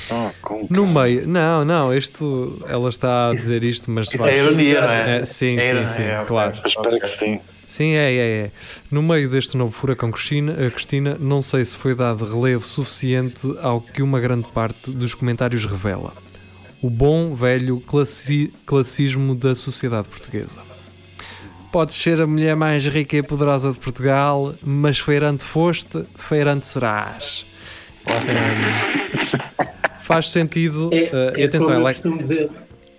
[0.09, 4.37] Oh, com No meio, não, não, isto, ela está a dizer isto, mas Isso é
[4.37, 5.17] ironia, não é?
[5.19, 6.53] É, sim, É, sim, sim, é, claro.
[6.65, 7.39] Espero que sim.
[7.67, 8.51] Sim, é, é, é.
[8.89, 13.41] No meio deste novo furacão Cristina, a Cristina, não sei se foi dado relevo suficiente
[13.61, 16.13] ao que uma grande parte dos comentários revela.
[16.81, 20.61] O bom velho classi- classismo da sociedade portuguesa.
[21.77, 27.45] Podes ser a mulher mais rica e poderosa de Portugal, mas feirante foste, feirante serás.
[30.01, 30.89] Faz sentido.
[30.91, 30.95] É,
[31.35, 32.49] uh, e é atenção, como eu ela, costumo dizer-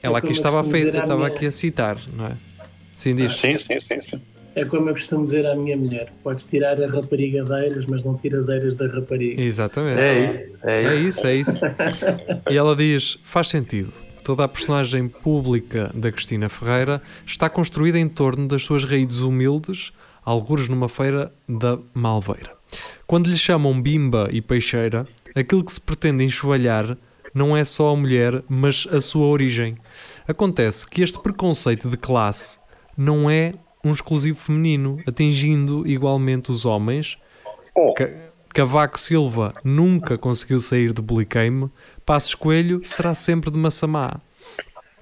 [0.01, 2.33] ela é aqui estava, fe- estava aqui a citar, não é?
[2.95, 3.35] Sim, diz.
[3.35, 4.23] Sim, sim, sim, sim.
[4.55, 8.05] É como eu costumo dizer à minha mulher: podes tirar a rapariga de eiras, mas
[8.05, 9.43] não tiras eiras da rapariga.
[9.43, 9.99] Exatamente.
[10.01, 11.09] É isso, é É isso.
[11.09, 11.61] isso, é isso.
[12.49, 13.93] E ela diz: faz sentido.
[14.29, 19.91] Toda a personagem pública da Cristina Ferreira está construída em torno das suas raízes humildes,
[20.23, 22.53] algures numa feira da Malveira.
[23.07, 26.95] Quando lhe chamam Bimba e Peixeira, aquilo que se pretende enxovalhar
[27.33, 29.79] não é só a mulher, mas a sua origem.
[30.29, 32.59] Acontece que este preconceito de classe
[32.95, 37.17] não é um exclusivo feminino, atingindo igualmente os homens,
[37.75, 41.71] Oh, Ca- Cavaco Silva nunca conseguiu sair de Buliqueime,
[42.09, 44.13] Passos Coelho será sempre de Massamá.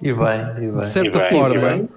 [0.01, 0.75] E bem, e bem.
[0.77, 1.89] De certa E bem, forma, e bem.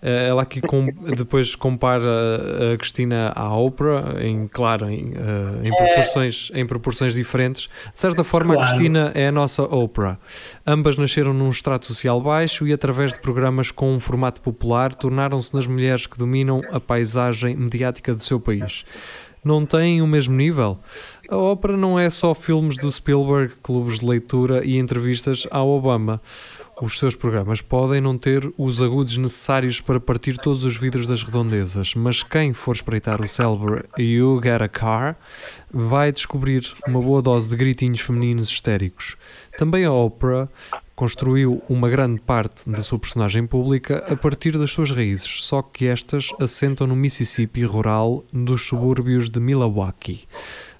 [0.00, 5.76] eh, ela aqui com- depois compara a Cristina à Oprah, em, claro, em, eh, em
[5.76, 7.62] proporções, em proporções diferentes.
[7.92, 8.70] De certa forma, a Claro.
[8.70, 10.16] Cristina é a nossa Oprah.
[10.64, 15.52] Ambas nasceram num estrato social baixo e, através de programas com um formato popular, tornaram-se
[15.52, 18.84] nas mulheres que dominam a paisagem mediática do seu país.
[19.44, 20.78] Não têm o mesmo nível?
[21.30, 26.20] A ópera não é só filmes do Spielberg, clubes de leitura e entrevistas ao Obama.
[26.82, 31.22] Os seus programas podem não ter os agudos necessários para partir todos os vidros das
[31.22, 35.16] redondezas, mas quem for espreitar o célebre You Get a Car
[35.72, 39.16] vai descobrir uma boa dose de gritinhos femininos histéricos.
[39.56, 40.48] Também a ópera
[40.94, 45.86] construiu uma grande parte da sua personagem pública a partir das suas raízes, só que
[45.86, 50.24] estas assentam no Mississippi rural dos subúrbios de Milwaukee,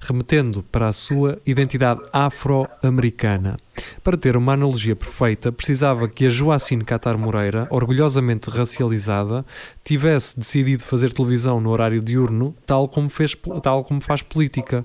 [0.05, 3.57] remetendo para a sua identidade afro-americana.
[4.03, 9.45] Para ter uma analogia perfeita, precisava que a Joacine Catar Moreira, orgulhosamente racializada,
[9.83, 14.85] tivesse decidido fazer televisão no horário diurno, tal como, fez, tal como faz política.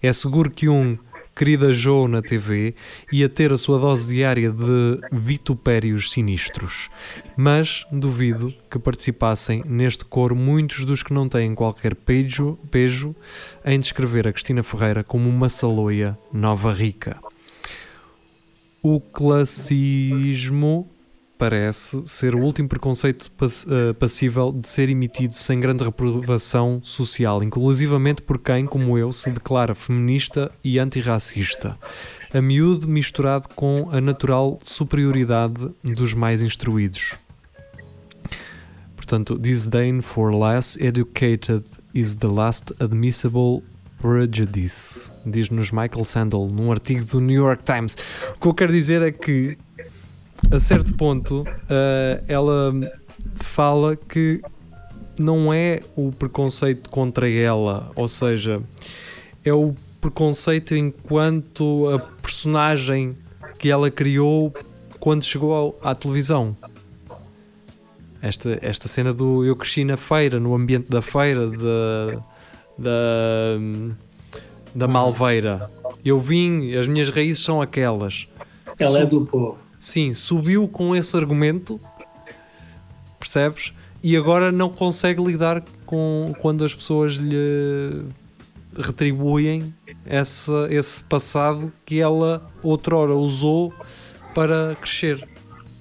[0.00, 0.96] É seguro que um
[1.38, 2.74] querida Jo na TV
[3.12, 6.90] ia ter a sua dose diária de vitupérios sinistros.
[7.36, 13.14] Mas duvido que participassem neste coro muitos dos que não têm qualquer pejo, pejo
[13.64, 17.16] em descrever a Cristina Ferreira como uma saloia nova rica.
[18.82, 20.90] O classismo
[21.38, 23.30] parece ser o último preconceito
[23.68, 29.30] eh, passível de ser emitido sem grande reprovação social, inclusivamente por quem, como eu, se
[29.30, 31.78] declara feminista e antirracista,
[32.34, 37.14] a miúdo misturado com a natural superioridade dos mais instruídos.
[38.96, 43.62] Portanto, disdain for less educated is the last admissible
[44.00, 47.96] prejudice, diz-nos Michael Sandel num artigo do New York Times.
[48.36, 49.56] O que eu quero dizer é que,
[50.50, 52.72] a certo ponto, eh, ela
[53.40, 54.40] fala que
[55.18, 58.62] não é o preconceito contra ela, ou seja,
[59.44, 63.16] é o preconceito enquanto a personagem
[63.58, 64.54] que ela criou
[65.00, 66.56] quando chegou ao- à televisão.
[68.22, 72.20] Esta, esta cena do eu cresci na feira, no ambiente da feira, da,
[72.76, 73.58] da,
[74.74, 75.70] da Malveira.
[76.04, 78.28] Eu vim, as minhas raízes são aquelas.
[78.78, 79.58] Ela é Su- do povo.
[79.80, 81.80] Sim, subiu com esse argumento,
[83.18, 83.72] percebes?
[84.02, 88.04] E agora não consegue lidar com quando as pessoas lhe
[88.76, 89.74] retribuem
[90.04, 93.72] essa, esse passado que ela outrora usou
[94.34, 95.26] para crescer.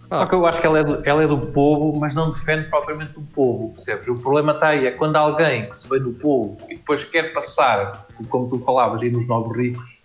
[0.09, 2.69] Só que eu acho que ela é, do, ela é do povo, mas não defende
[2.69, 4.07] propriamente o povo, percebes?
[4.07, 7.33] O problema está aí, é quando alguém que se vê do povo e depois quer
[7.33, 9.99] passar, como tu falavas, aí nos novos ricos,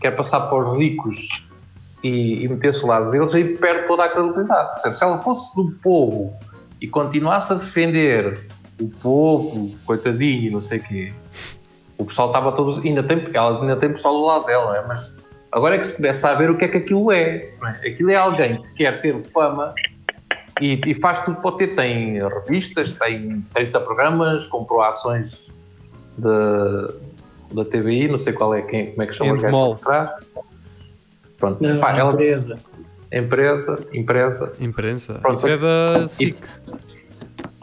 [0.00, 1.28] quer passar para os ricos
[2.04, 4.82] e, e meter-se ao lado deles, aí perde toda a credibilidade?
[4.82, 6.32] Se ela fosse do povo
[6.80, 8.46] e continuasse a defender
[8.80, 11.12] o povo, coitadinho não sei o quê,
[11.98, 12.80] o pessoal estava todo...
[12.80, 14.86] Ainda tem, ela ainda tem pessoal do lado dela, é?
[14.86, 15.16] mas
[15.54, 17.48] Agora é que se começa a ver o que é que aquilo é.
[17.62, 17.88] é?
[17.88, 19.72] Aquilo é alguém que quer ter fama
[20.60, 21.76] e, e faz tudo para ter.
[21.76, 25.52] Tem revistas, tem 30 programas, comprou ações
[26.18, 26.88] da,
[27.52, 29.76] da TVI, não sei qual é, quem, como é que chama o gajo Endemol.
[29.76, 30.10] por trás.
[31.44, 32.58] Pronto, Não, pá, ela, empresa.
[33.12, 34.52] empresa, empresa.
[34.58, 35.14] Imprensa.
[35.14, 35.36] Pronto.
[35.36, 36.36] Isso é da SIC.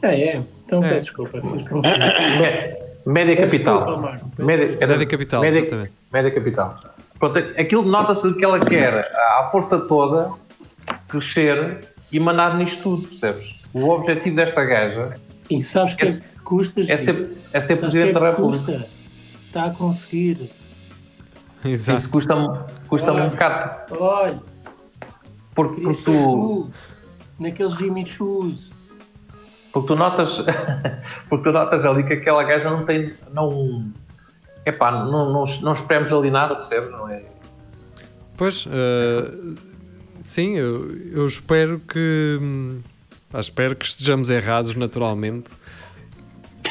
[0.03, 0.41] É, é.
[0.65, 0.89] Então É.
[0.89, 1.41] peço desculpa.
[1.41, 4.19] Mé- Média Capital.
[4.37, 5.91] Média, é da- Média Capital, Média- exatamente.
[6.13, 6.79] Média Capital.
[7.19, 10.29] Pronto, aquilo nota-se que ela quer, à força toda,
[11.07, 11.79] crescer
[12.11, 13.55] e mandar nisto tudo, percebes?
[13.73, 15.15] O objetivo desta gaja
[15.49, 16.81] E sabes que é que custa?
[16.87, 18.71] é ser, é ser Presidente que da é que República.
[18.73, 18.87] custa?
[19.47, 20.49] Está a conseguir.
[21.63, 21.99] Exato.
[21.99, 22.47] Isso custa-me
[22.87, 23.95] custa um bocado.
[23.99, 24.41] Olha,
[25.53, 26.69] Porque, porque, tu,
[27.39, 28.69] naqueles Jimmy Shoes.
[29.71, 30.43] porque, tu notas,
[31.29, 33.13] porque tu notas ali que aquela gaja não tem.
[33.33, 33.85] Não,
[34.65, 36.89] epá, não, não, não esperemos ali nada, percebes?
[36.91, 37.23] Não é?
[38.37, 39.55] Pois, eh,
[40.23, 42.39] sim, eu, eu espero que.
[42.41, 42.79] hum,
[43.29, 45.51] pá, espero que estejamos errados, naturalmente.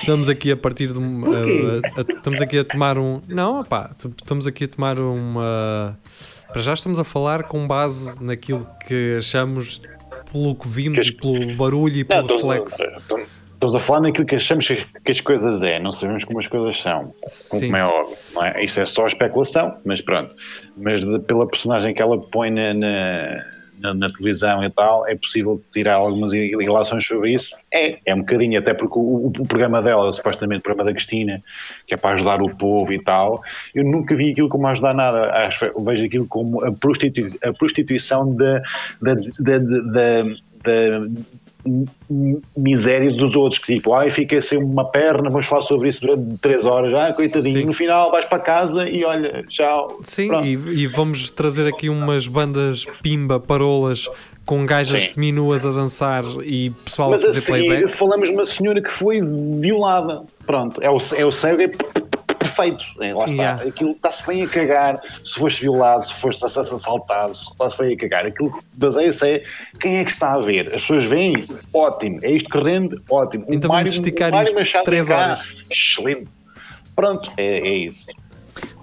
[0.00, 1.20] Estamos aqui a partir de um.
[1.20, 1.80] Porquê?
[1.96, 3.20] a- a- estamos aqui a tomar um.
[3.28, 5.98] Não, pá, estamos aqui a tomar uma.
[6.52, 9.80] Para já estamos a falar com base naquilo que achamos,
[10.32, 12.82] pelo que vimos, e pelo barulho e pelo Não, estamos, reflexo.
[12.82, 16.46] a, estamos- a falar naquilo que achamos que, as coisas é, não sabemos como as
[16.48, 17.60] coisas são, como, Sim.
[17.66, 18.64] como é óbvio, não é?
[18.64, 20.34] Isso é só especulação, mas pronto.
[20.76, 23.44] Mas de- pela personagem que ela põe na, na,
[23.80, 27.54] na- na televisão e tal, é possível tirar algumas ilações sobre isso?
[27.72, 31.40] É, é um bocadinho, até porque o, o programa dela, supostamente o programa da Cristina,
[31.86, 33.40] que é para ajudar o povo e tal,
[33.74, 38.34] eu nunca vi aquilo como ajudar nada, Acho, vejo aquilo como a, prostitu, a prostituição
[38.34, 38.60] da,
[39.00, 40.22] da, da, da,
[40.62, 41.00] da
[41.66, 46.00] m- miséria dos outros, que tipo, ai, fiquei sem uma perna, vamos falar sobre isso
[46.00, 47.64] durante três horas, ah, coitadinho, Sim.
[47.66, 49.98] no final vais para casa e olha, tchau.
[50.02, 50.52] Sim, e,
[50.82, 54.08] e vamos trazer aqui umas bandas pimba, parolas,
[54.46, 55.12] com gajas Sim.
[55.14, 57.80] seminuas a dançar e pessoal Mas a fazer a playback.
[57.82, 59.20] seguir falamos de uma senhora que foi
[59.60, 60.22] violada.
[60.46, 61.70] Pronto, é o, é o cego é
[62.68, 62.84] perfeito.
[63.02, 63.32] É, lá está.
[63.42, 63.62] Yeah.
[63.68, 67.94] Aquilo está-se bem a cagar se foste violado, se foste ass- assaltado, se está-se bem
[67.94, 68.26] a cagar.
[68.26, 69.44] Aquilo que baseia-se é
[69.80, 70.74] quem é que está a ver.
[70.74, 72.18] As pessoas veem, ótimo.
[72.22, 73.44] É isto que rende, ótimo.
[73.48, 75.40] O Então vamos esticar o Mário isto Machado três vem cá, horas.
[75.70, 76.28] Excelente.
[76.94, 78.06] Pronto, é, é isso.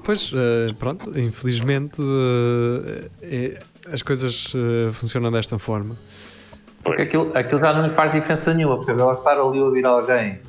[0.04, 3.60] Pois, eh, pronto, infelizmente eh, é-
[3.94, 5.96] as coisas eh, funcionam desta forma.
[6.84, 9.02] Porque aquilo, aquilo já não lhe faz diferença nenhuma, percebe?
[9.02, 10.40] Ela estar ali a ouvir alguém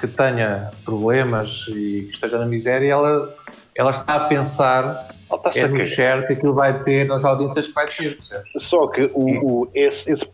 [0.00, 3.34] que tenha problemas e que esteja na miséria, ela,
[3.76, 7.24] ela está a pensar Ela está-se é a no share que aquilo vai ter nas
[7.24, 8.50] audiências que vai ter, percebes?
[8.60, 10.24] Só que o, o- esse, esse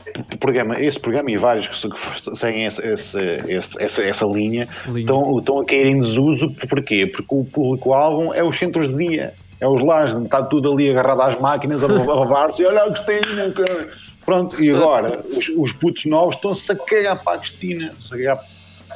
[0.40, 4.68] programa, esse programa e vários que, se- que seguem esse- esse- esse- essa, essa linha,
[4.86, 5.00] Linha.
[5.00, 6.54] Estão, estão a cair em desuso.
[6.68, 7.06] Porquê?
[7.06, 11.22] Porque o público-alvo é os centros de dia, é os lares, está tudo ali agarrado
[11.22, 13.50] às máquinas a lavar-se e olha a Cristina.
[13.52, 13.88] cara.
[14.24, 18.40] Pronto, e agora os, os putos novos estão-se a cagar para a Cristina, a cagar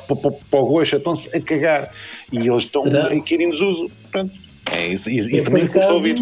[0.06, 1.92] para, para, para o Goxa, estão-se a cagar
[2.32, 3.06] e eles estão Será?
[3.06, 3.90] a cair em desuso.
[4.10, 4.32] Pronto,
[4.66, 5.08] é isso.
[5.08, 6.16] E, e Eu, também custa ouvir.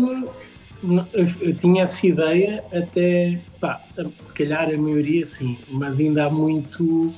[1.41, 3.81] eu, tinha essa ideia até, pá,
[4.22, 7.12] se calhar a maioria sim, mas ainda há muito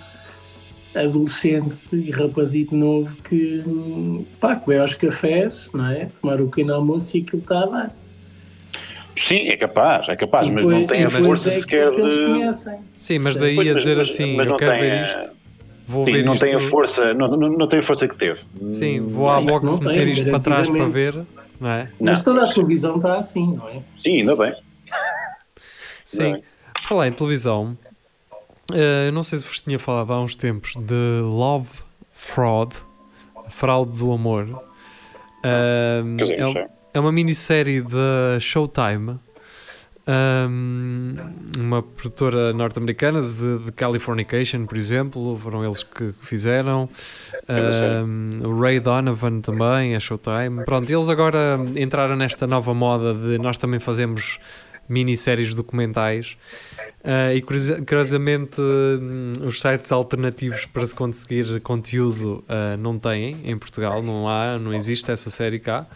[0.94, 3.62] adolescente e rapazito novo que,
[4.40, 6.08] pá, que vai aos cafés, não é?
[6.20, 7.96] Tomar o pequeno almoço e aquilo está a dar.
[9.20, 12.00] Sim, é capaz, é capaz, E mas não tem a força é sequer aquilo que
[12.00, 12.24] eles de.
[12.24, 12.78] conhecem.
[12.96, 15.32] Sim, mas daí Pois, a dizer mas- assim, mas eu não quero ver a- isto,
[15.90, 16.46] vou Sim, ver não isto.
[16.46, 18.40] tem a força, não, não, não tem a força que teve.
[18.70, 21.26] Sim, vou à box não tem, meter isto para trás para ver,
[21.60, 21.90] não é?
[22.00, 22.12] Não.
[22.12, 23.82] Mas toda a televisão está assim, não é?
[24.02, 24.54] Sim, ainda bem.
[26.04, 26.34] Sim.
[26.34, 26.42] Bem.
[26.86, 27.76] Falar em televisão,
[28.72, 31.68] eh, eu não sei se vos tinha falado há uns tempos de Love
[32.12, 32.74] Fraud,
[33.48, 34.46] Fraude do Amor.
[35.42, 39.18] Quer dizer, é, é uma minissérie da Showtime
[40.10, 41.14] Um,
[41.56, 46.88] uma produtora norte-americana de, de, Californication, por exemplo, foram eles que fizeram.
[47.48, 50.64] Um, o Ray Donovan também, a Showtime.
[50.64, 54.40] Pronto, eles agora entraram nesta nova moda de nós também fazemos
[54.88, 56.36] minisséries documentais.
[57.02, 63.56] Uh, e curiosamente, hum, os sites alternativos para se conseguir conteúdo uh, não têm em
[63.56, 65.86] Portugal, não há, não existe essa série cá.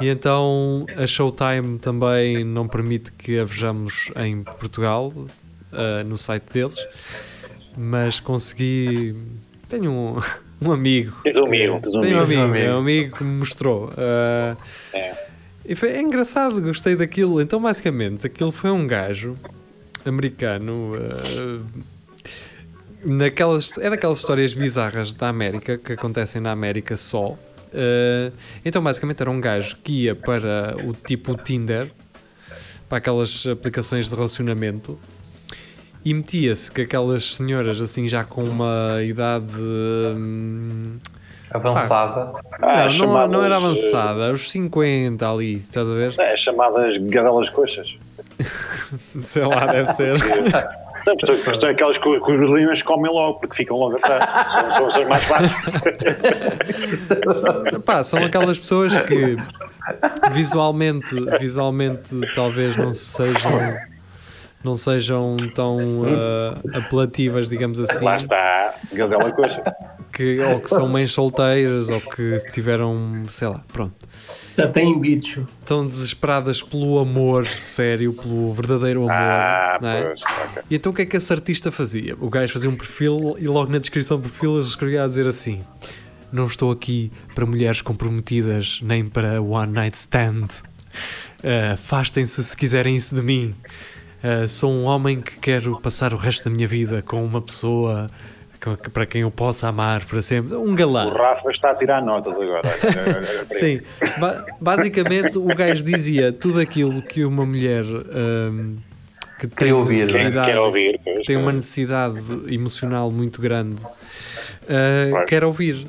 [0.00, 6.52] E então a Showtime também não permite que a vejamos em Portugal, uh, no site
[6.52, 6.76] deles,
[7.76, 9.14] mas consegui.
[9.68, 10.16] Tenho um,
[10.60, 11.18] um amigo.
[11.22, 11.80] Tens um amigo.
[11.80, 13.92] Tenho um amigo, é amigo que me mostrou.
[14.92, 15.22] é.
[15.64, 17.40] E foi, é engraçado, gostei daquilo.
[17.40, 19.36] Então, basicamente, aquilo foi um gajo
[20.06, 20.94] americano.
[20.94, 21.64] Uh,
[23.04, 27.30] naquelas, é daquelas histórias bizarras da América que acontecem na América só.
[27.30, 28.32] Uh,
[28.64, 31.90] então, basicamente, era um gajo que ia para o tipo Tinder,
[32.88, 34.98] para aquelas aplicações de relacionamento,
[36.04, 39.54] e metia-se com aquelas senhoras assim já com uma idade.
[39.56, 40.98] Hum,
[41.50, 42.32] avançada.
[42.60, 46.14] Ah, não, não, não, era avançada, os 50 ali, estás a ver?
[46.18, 47.96] É, chamadas gadelas coxas.
[49.24, 50.14] Sei lá, deve ser.
[51.06, 54.24] Não, porque são aquelas que, que os limas comem logo, porque ficam logo atrás.
[54.76, 55.52] São, são mais fáceis.
[57.84, 59.36] Pá, são aquelas pessoas que
[60.30, 61.08] visualmente,
[61.40, 63.76] visualmente talvez não sejam
[64.62, 68.04] não sejam tão uh, apelativas, digamos assim.
[68.04, 69.62] Lá está, gadela coxa.
[70.12, 73.94] Que, ou que são mães solteiras, ou que tiveram, sei lá, pronto.
[74.56, 75.46] Já têm bicho.
[75.60, 79.12] Estão desesperadas pelo amor sério, pelo verdadeiro amor.
[79.12, 80.02] Ah, é?
[80.02, 80.62] pois, okay.
[80.70, 82.16] E então o que é que esse artista fazia?
[82.20, 85.26] O gajo fazia um perfil e logo na descrição do perfil ele escrevia a dizer
[85.26, 85.62] assim:
[86.30, 90.48] Não estou aqui para mulheres comprometidas nem para one night stand.
[91.42, 93.54] Uh, Afastem-se se quiserem isso de mim.
[94.22, 98.08] Uh, sou um homem que quero passar o resto da minha vida com uma pessoa
[98.92, 100.54] para quem eu possa amar para sempre.
[100.56, 101.06] Um galã.
[101.06, 102.62] O Rafa está a tirar notas agora.
[103.50, 103.80] Sim,
[104.18, 108.76] ba basicamente o gajo dizia tudo aquilo que uma mulher um,
[109.38, 112.16] que tem, ouvir, necessidade, ouvir, tem uma necessidade
[112.48, 115.86] emocional muito grande, uh, quer ouvir.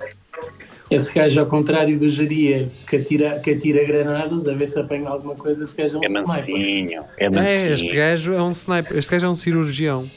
[0.89, 5.07] Esse gajo, ao contrário do Geria, que atira, que atira granadas, a ver se apanha
[5.09, 6.28] alguma coisa, esse gajo é um é sniper.
[6.28, 7.47] Mancinho, é, mancinho.
[7.47, 10.09] é, este gajo é um sniper, este gajo é um cirurgião.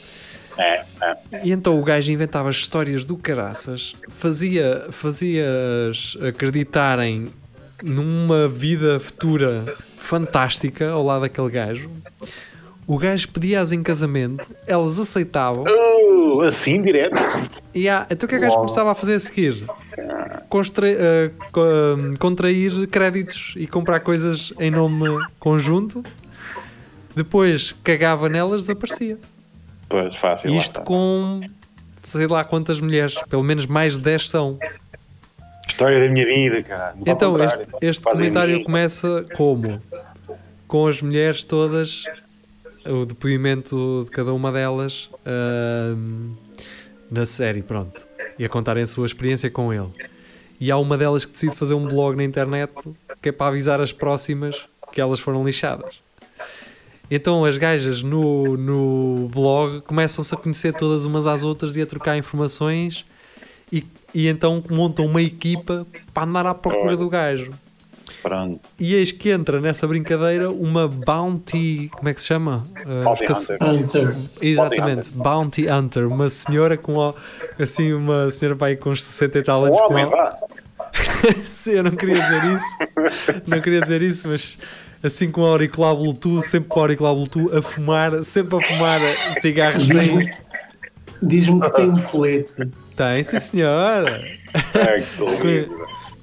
[0.57, 1.41] É, é.
[1.43, 7.31] E então o gajo inventava histórias do caraças, fazia, fazia-as acreditarem
[7.83, 11.89] numa vida futura fantástica ao lado daquele gajo.
[12.87, 15.65] O gajo pedia-as em casamento, elas aceitavam.
[15.65, 17.15] Uh, assim direto.
[17.75, 19.65] E há, então o que é que o gajo começava a fazer a seguir?
[20.47, 25.05] Constra, uh, contrair créditos e comprar coisas em nome
[25.37, 26.01] conjunto.
[27.13, 29.17] Depois cagava nelas, desaparecia.
[29.89, 30.55] Pois, fácil.
[30.55, 31.41] Isto com
[32.07, 34.57] sei lá quantas mulheres, pelo menos mais de 10 são.
[35.67, 36.95] História da minha vida, cara.
[37.05, 39.81] Então, este, este comentário começa como?
[40.67, 42.05] Com as mulheres todas,
[42.85, 46.35] o depoimento de cada uma delas uh,
[47.11, 48.07] na série, pronto.
[48.39, 49.89] E a contarem a sua experiência com ele.
[50.59, 52.73] E há uma delas que decide fazer um blog na internet
[53.21, 54.55] que é para avisar as próximas
[54.91, 55.99] que elas foram lixadas.
[57.09, 61.85] Então as gajas no, no blog começam-se a conhecer todas umas às outras e a
[61.85, 63.05] trocar informações
[63.71, 67.51] e, e então montam uma equipa para andar à procura do gajo.
[68.21, 68.59] Pronto.
[68.79, 71.89] E eis que entra nessa brincadeira uma Bounty.
[71.93, 72.63] Como é que se chama?
[72.85, 73.57] Uh, Bounty Hunter.
[73.61, 74.15] Hunter.
[74.41, 75.77] Exatamente, Bounty Hunter.
[75.77, 76.07] Hunter.
[76.07, 77.13] Uma senhora com
[77.59, 79.79] assim, uma senhora pai com uns 60 e tal anos.
[79.81, 80.37] Homem, vá.
[81.45, 82.77] Sim, eu não queria dizer isso.
[83.45, 84.57] não queria dizer isso, mas
[85.07, 89.01] assim com o auricular Bluetooth, sempre com o auricular Bluetooth, a fumar, sempre a fumar
[89.41, 90.31] cigarros sem.
[91.21, 92.69] Diz-me que tem um colete.
[92.95, 94.23] Tem, sim senhora.
[94.75, 95.67] É,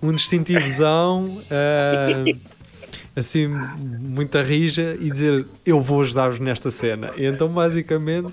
[0.03, 2.41] um distintivozão, uh,
[3.17, 7.11] assim, muita rija, e dizer eu vou ajudar-vos nesta cena.
[7.17, 8.33] E então, basicamente,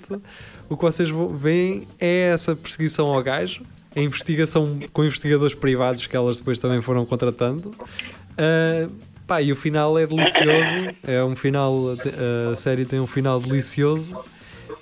[0.68, 3.62] o que vocês veem é essa perseguição ao gajo,
[3.94, 7.74] a investigação com investigadores privados que elas depois também foram contratando.
[8.32, 8.90] Uh,
[9.32, 10.94] Pá, e o final é delicioso.
[11.02, 11.72] É um final.
[12.52, 14.14] A série tem um final delicioso.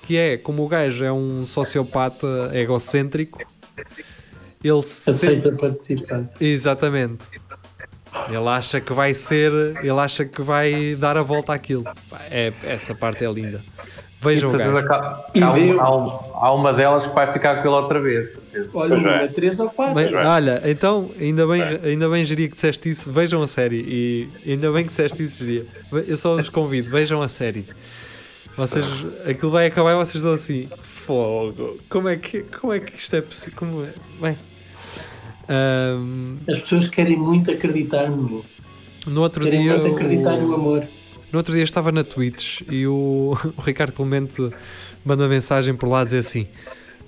[0.03, 3.40] Que é como o gajo é um sociopata egocêntrico.
[4.64, 5.53] Ele aceita sempre...
[5.53, 6.28] participar.
[6.40, 7.22] Exatamente.
[8.28, 9.53] Ele acha que vai ser.
[9.78, 11.84] Ele acha que vai dar a volta àquilo.
[12.28, 13.62] É, essa parte é linda.
[14.23, 14.87] Vejam o certeza gajo.
[14.87, 17.77] que há, E há, um- há um- há uma delas que vai ficar com ele
[17.77, 18.33] outra vez.
[18.33, 18.79] certeza.
[18.79, 19.29] Olha, Pois uma, é.
[19.29, 19.95] três ou quatro.
[19.95, 23.11] Bem, olha, então, ainda bem, ainda bem, Geria, que disseste isso.
[23.11, 23.79] Vejam a série.
[24.45, 25.66] E ainda bem que disseste isso, Geria.
[26.07, 27.64] Eu só vos convido, vejam a série.
[28.57, 28.85] Vocês,
[29.27, 33.16] aquilo vai acabar e vocês estão assim: fogo, como é que, como é que isto
[33.16, 33.55] é possível?
[33.59, 33.89] Como é?
[34.21, 34.37] Bem,
[35.49, 38.45] ahm, As pessoas querem muito acreditar no mundo.
[39.07, 39.79] no outro Querem dia.
[39.79, 40.85] muito acreditar no O, amor.
[41.33, 44.51] No outro dia estava na Twitch e o, o Ricardo Clemente
[45.05, 46.49] manda mensagem por lá dizer assim: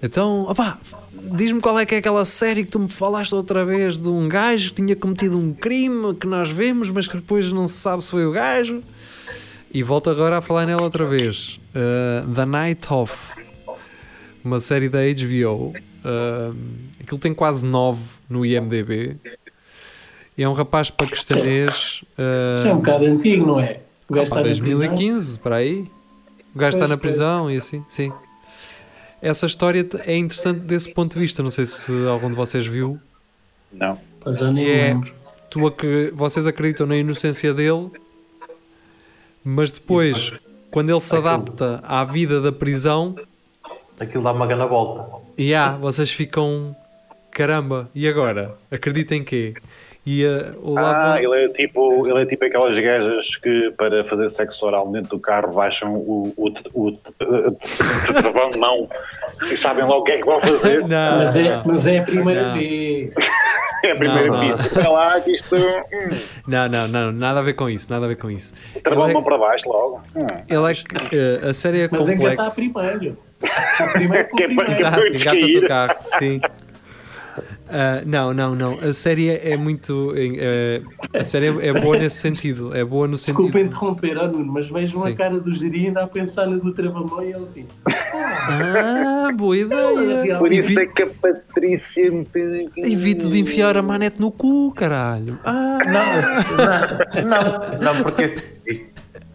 [0.03, 0.79] Então, opá,
[1.13, 4.29] diz-me qual é que é aquela série que tu me falaste outra vez de um
[4.29, 8.03] gajo que tinha cometido um crime que nós vemos, mas que depois não se sabe
[8.05, 8.83] se foi o gajo.
[9.75, 13.17] E volto agora a falar nela outra vez: uh, The Night Of,
[14.45, 15.75] uma série da HBO.
[16.05, 16.57] Uh,
[17.01, 19.17] aquilo tem quase 9 no IMDb.
[20.37, 22.05] E é um rapaz paquistanês.
[22.19, 23.81] uh, é um bocado antigo, não é?
[24.13, 24.79] O gajo ah, pá, está na prisão.
[24.79, 25.91] 2015, para aí.
[26.55, 27.01] O gajo está na pois.
[27.01, 28.13] prisão e assim, sim.
[29.23, 31.43] Essa história é interessante desse ponto de vista.
[31.43, 32.99] Não sei se algum de vocês viu.
[33.73, 33.99] Não.
[34.27, 35.01] Eu já nem é-.
[35.49, 37.91] Tu ac- vocês acreditam na inocência dele,
[39.45, 40.33] mas depois,
[40.71, 43.15] quando ele se adapta à vida da prisão,
[44.01, 45.17] Aquilo dá uma grande volta.
[45.39, 46.75] e há, vocês ficam
[47.31, 48.55] caramba, e agora?
[48.71, 49.55] Acreditem em quê?
[50.05, 53.71] E uh, o lado Ah, bom- ele é tipo, ele é tipo aquelas gajas que
[53.77, 58.89] para fazer sexo oral dentro do carro baixam o, o, o, o travão de mão
[59.43, 60.81] e sabem logo o que é que vão fazer.
[60.89, 61.63] Não, Mas é, não.
[61.67, 62.55] mas é a primeira Não.
[62.55, 63.15] vez.
[63.85, 64.57] É a primeira Não, não.
[64.59, 64.75] pista.
[64.81, 65.57] Para lá que isto.
[65.57, 68.55] Hum, não, não, não, nada a ver com isso, nada a ver com isso.
[68.83, 70.03] travão é, para baixo logo.
[70.17, 70.27] Hum.
[70.49, 72.51] ele é que uh, a série é Mas complexa.
[72.55, 73.17] primeiro.
[73.81, 74.71] O primeiro o Que é para-.
[74.71, 75.65] Exato, cair.
[75.65, 76.41] o carro, sim.
[77.75, 78.79] Ah, não, não, não.
[78.81, 80.13] A série é muito.
[80.17, 80.83] eh,
[81.15, 82.75] a série é, é boa nesse sentido.
[82.77, 83.67] É boa no Desculpa sentido.
[83.67, 85.09] interromper, ó Nuno, mas vejam Sim.
[85.09, 87.67] a cara do Geri ainda a pensar na do Travamão e ele assim.
[87.87, 90.37] Ah, boa ideia.
[90.39, 92.69] Por isso é que a Patrícia me fez.
[92.77, 95.39] Evite de enfiar a manete no cu, caralho.
[95.45, 98.27] Ah, Não, não, não, porque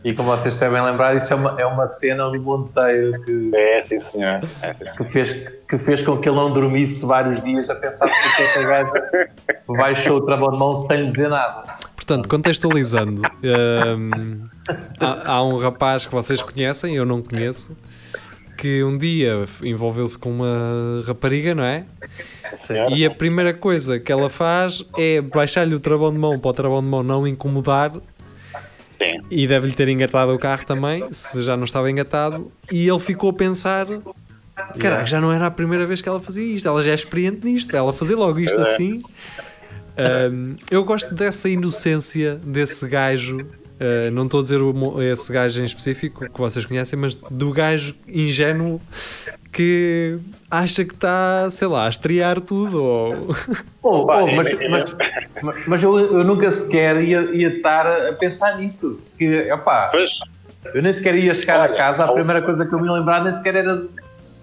[0.08, 3.82] e, como vocês sabem lembrar, isso é uma, é uma cena do Monteiro que, É,
[3.82, 4.40] sim, senhor.
[4.62, 5.34] É, sim, que, fez,
[5.68, 8.64] que fez com que ele não dormisse vários dias a pensar porque é que a
[8.64, 9.30] gaja
[9.68, 11.76] baixou o travão de mão sem lhe dizer nada.
[11.98, 14.48] Portanto, contextualizando, ehm,
[14.98, 17.76] há, há um rapaz que vocês conhecem, eu não conheço,
[18.58, 21.84] que um dia envolveu-se com uma rapariga, não é?
[22.62, 22.94] Senhora.
[22.96, 26.54] E a primeira coisa que ela faz é baixar-lhe o travão de mão para o
[26.54, 27.92] travão de mão não incomodar.
[29.30, 32.52] E deve-lhe ter engatado o carro também, se já não estava engatado.
[32.72, 33.86] E ele ficou a pensar:
[34.80, 37.46] caraca, já não era a primeira vez que ela fazia isto, ela já é experiente
[37.46, 38.62] nisto, ela fazer logo isto É.
[38.74, 39.04] assim.
[40.32, 43.40] Um, eu gosto dessa inocência desse gajo.
[43.40, 47.52] uh, não estou a dizer o esse gajo em específico que vocês conhecem, mas do
[47.52, 48.80] gajo ingênuo
[49.58, 50.20] que
[50.52, 52.84] acha que está, sei lá, a estrear tudo.
[52.84, 53.36] Ou...
[53.82, 59.00] Oh, oh, mas, mas, mas- eu, eu nunca sequer ia, ia estar a pensar nisso.
[59.18, 60.10] Que, opá, Pois,
[60.76, 63.24] eu nem sequer ia chegar Olha, a casa, a primeira coisa que eu me lembrar
[63.24, 63.88] nem sequer era de,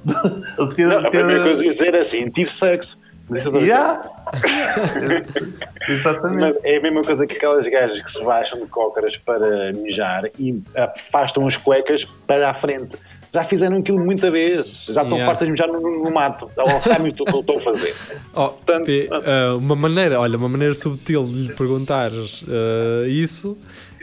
[0.75, 0.87] ter.
[0.87, 2.99] não, a ter- primeira coisa a dizer é assim: tive sexo.
[3.33, 4.01] É Yeah.
[5.89, 6.39] Exatamente.
[6.41, 10.25] Mas é a mesma coisa que aquelas gajas que se baixam de cócaras para mijar
[10.39, 12.97] e afastam as cuecas para a frente.
[13.35, 14.67] Já fizeram aquilo muita vez.
[14.87, 15.27] Já estão Yeah.
[15.27, 16.49] fartas de mijar no, no, mato.
[16.57, 17.95] Ou sabem o que eu estou a fazer.
[18.37, 23.57] Oh, Portanto, P, ah, uma maneira, olha, uma maneira subtil de lhe perguntares ah, isso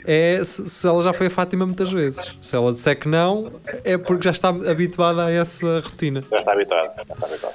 [0.06, 2.36] é se, se ela já foi a Fátima muitas vezes.
[2.42, 3.50] Se ela disser que não,
[3.84, 6.22] é porque já está habituada a essa rotina.
[6.30, 6.90] Já está habituado.
[6.96, 7.54] Já está habituado.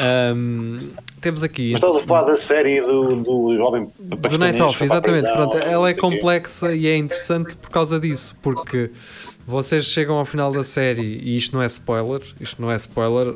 [0.00, 0.78] Ahm,
[1.20, 5.30] temos aqui Mas estás a falar da série do, do jovem do Night Off, exatamente.
[5.32, 8.92] Pronto, ela é complexa e é interessante por causa disso, porque
[9.48, 13.34] vocês chegam ao final da série e isto não é spoiler, isto não é spoiler.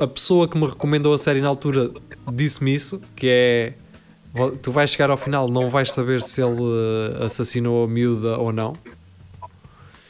[0.00, 1.92] A pessoa que me recomendou a série na altura
[2.32, 3.72] disse-me isso, que é
[4.60, 6.60] tu vais chegar ao final, não vais saber se ele
[7.20, 8.72] eh, assassinou a miúda ou não,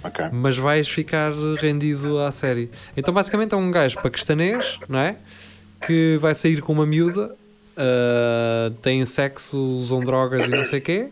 [0.03, 0.25] Ok.
[0.33, 1.31] mas vais ficar
[1.61, 2.71] rendido à série.
[2.97, 5.17] Então, basicamente, é um gajo paquistanês, não é?
[5.87, 7.35] Que vai sair com uma miúda,
[8.83, 11.09] tem sexo, usam drogas e não sei o quê,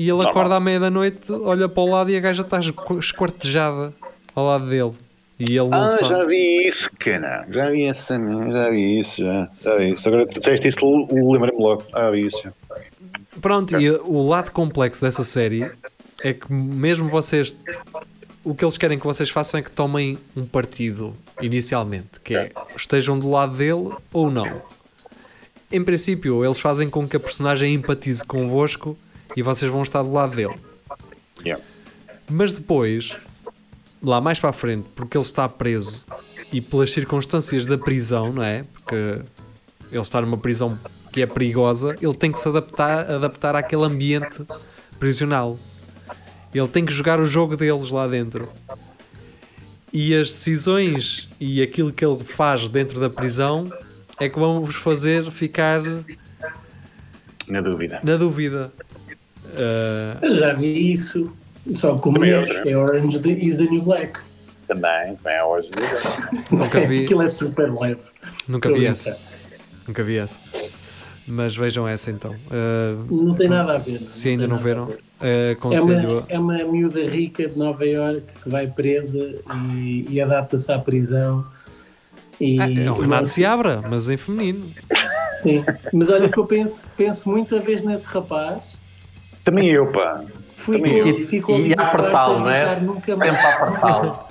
[0.00, 0.30] e ele Normal.
[0.30, 3.92] acorda à meia da noite, olha para o lado e a gaja está esqu- esquartejada
[4.34, 4.92] ao lado dele.
[5.38, 6.08] E ele não Ah, sabe.
[6.08, 7.46] já vi isso, cara.
[7.50, 9.48] Já vi essa, já vi isso, já.
[9.62, 10.08] Já vi isso.
[10.08, 10.78] Agora tu disseste isso,
[11.10, 11.82] lembrei-me logo.
[11.92, 12.42] Já vi isso.
[13.40, 15.70] Pronto, e o lado complexo dessa série
[16.22, 17.54] é que mesmo vocês
[18.42, 22.50] o que eles querem que vocês façam é que tomem um partido inicialmente, que é
[22.76, 24.62] estejam do lado dele ou não.
[25.72, 28.96] Em princípio, eles fazem com que a personagem empatize convosco
[29.36, 30.54] e vocês vão estar do lado dele.
[31.44, 31.62] Yeah.
[32.28, 33.16] Mas depois
[34.02, 36.04] lá mais para a frente, porque ele está preso
[36.52, 38.64] e pelas circunstâncias da prisão, não é?
[38.72, 40.78] Porque ele está numa prisão
[41.12, 44.42] que é perigosa, ele tem que se adaptar, adaptar àquele ambiente
[44.98, 45.58] prisional.
[46.54, 48.48] Ele tem que jogar o jogo deles lá dentro.
[49.92, 53.72] E as decisões e aquilo que ele faz dentro da prisão
[54.18, 55.82] é que vão vos fazer ficar
[57.48, 58.00] Na dúvida.
[58.04, 58.72] na dúvida.
[60.22, 61.32] Eu já vi isso.
[61.76, 64.18] Só que o Também é mulheres, é Orange the- is the New Black.
[64.66, 65.68] Também, também é hoje.
[66.50, 68.00] nunca vi, Aquilo é super leve.
[68.48, 69.18] nunca Estou vi essa.
[69.86, 70.40] Nunca vi essa.
[71.26, 72.34] Mas vejam essa então.
[72.50, 74.00] Ah, Não tem nada a ver.
[74.10, 74.98] se ainda não viram, ver.
[75.20, 76.10] ah, É aconselho.
[76.18, 79.34] uma, é uma miúda rica de Nova York que vai presa
[79.74, 81.44] e, e adapta-se à prisão.
[82.40, 84.70] E, Ah, é o Renato e- Seabra, mas em feminino.
[85.42, 88.62] Sim, mas olha que eu penso, penso muita vez nesse rapaz.
[89.50, 90.22] Também eu, pá.
[90.56, 91.06] Fui Também eu.
[91.06, 92.68] E, e apertá-lo, não é?
[92.70, 94.18] Sempre a apertá-lo.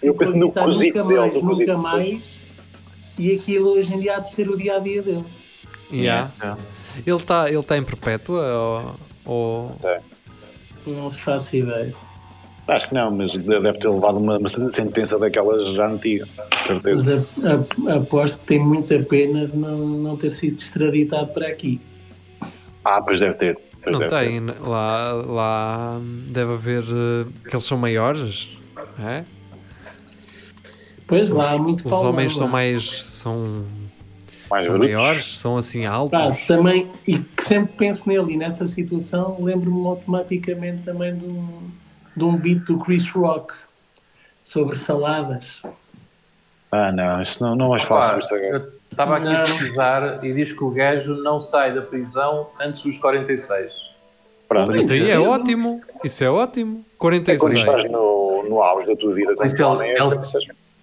[0.00, 2.20] Eu penso no cozito dele, mais, nunca mais.
[3.18, 5.24] E aquilo hoje em dia há de ser o dia a dia dele.
[5.92, 6.30] Yeah.
[6.40, 6.52] É.
[7.04, 8.94] Ele está ele tá em perpétua
[9.26, 9.80] ou, ou-
[10.86, 11.92] Não se faço ideia.
[12.68, 16.28] Acho que não, mas deve ter levado uma, uma sentença daquelas já antigas.
[16.84, 21.48] Mas a- a- aposto que tem muita pena de não, não ter sido extraditado para
[21.48, 21.80] aqui.
[22.84, 23.58] Ah, pois deve ter.
[23.82, 24.08] Pois Não ter.
[24.10, 24.40] tem.
[24.46, 26.00] Lá, lá
[26.30, 26.82] deve haver.
[26.84, 28.50] eh, que eles são maiores.
[29.00, 29.24] É?
[31.06, 32.38] Pois lá há muito Os pau homens lá.
[32.38, 32.84] são mais.
[33.04, 33.64] são,
[34.50, 36.18] Mais são maiores, são assim altos.
[36.46, 41.70] também, e que sempre penso nele e nessa situação, lembro-me automaticamente também de um,
[42.16, 43.54] de um beat do Chris Rock
[44.42, 45.62] sobre saladas.
[46.70, 48.20] Ah, não, isso não, não é Pá, fácil.
[48.20, 48.72] Isto agora.
[48.90, 49.36] Estava aqui Não.
[49.36, 53.72] a pesquisar e diz que o gajo não sai da prisão antes dos 46.
[54.48, 55.80] Pronto, Isso aí é ótimo.
[56.02, 56.78] Isso é ótimo.
[56.80, 57.54] é quando 46.
[57.66, 59.34] estás no, no auge da tua vida.
[59.34, 60.18] Como ele- é ele-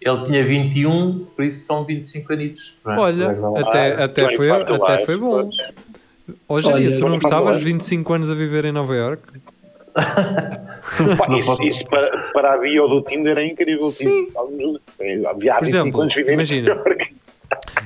[0.01, 2.77] Ele tinha 21, por isso são 25 anitos.
[2.85, 5.49] Olha, até, Ah, até, bem, foi, até live, foi bom.
[5.49, 5.55] pois.
[6.47, 7.63] Hoje em dia, tu não estavas live.
[7.65, 9.23] 25 anos a viver em Nova York?
[10.85, 13.85] Isso, isso para, para a bio do Tinder é incrível.
[13.85, 14.25] Sim.
[14.27, 16.83] Tipo, Por 25 exemplo, imagina.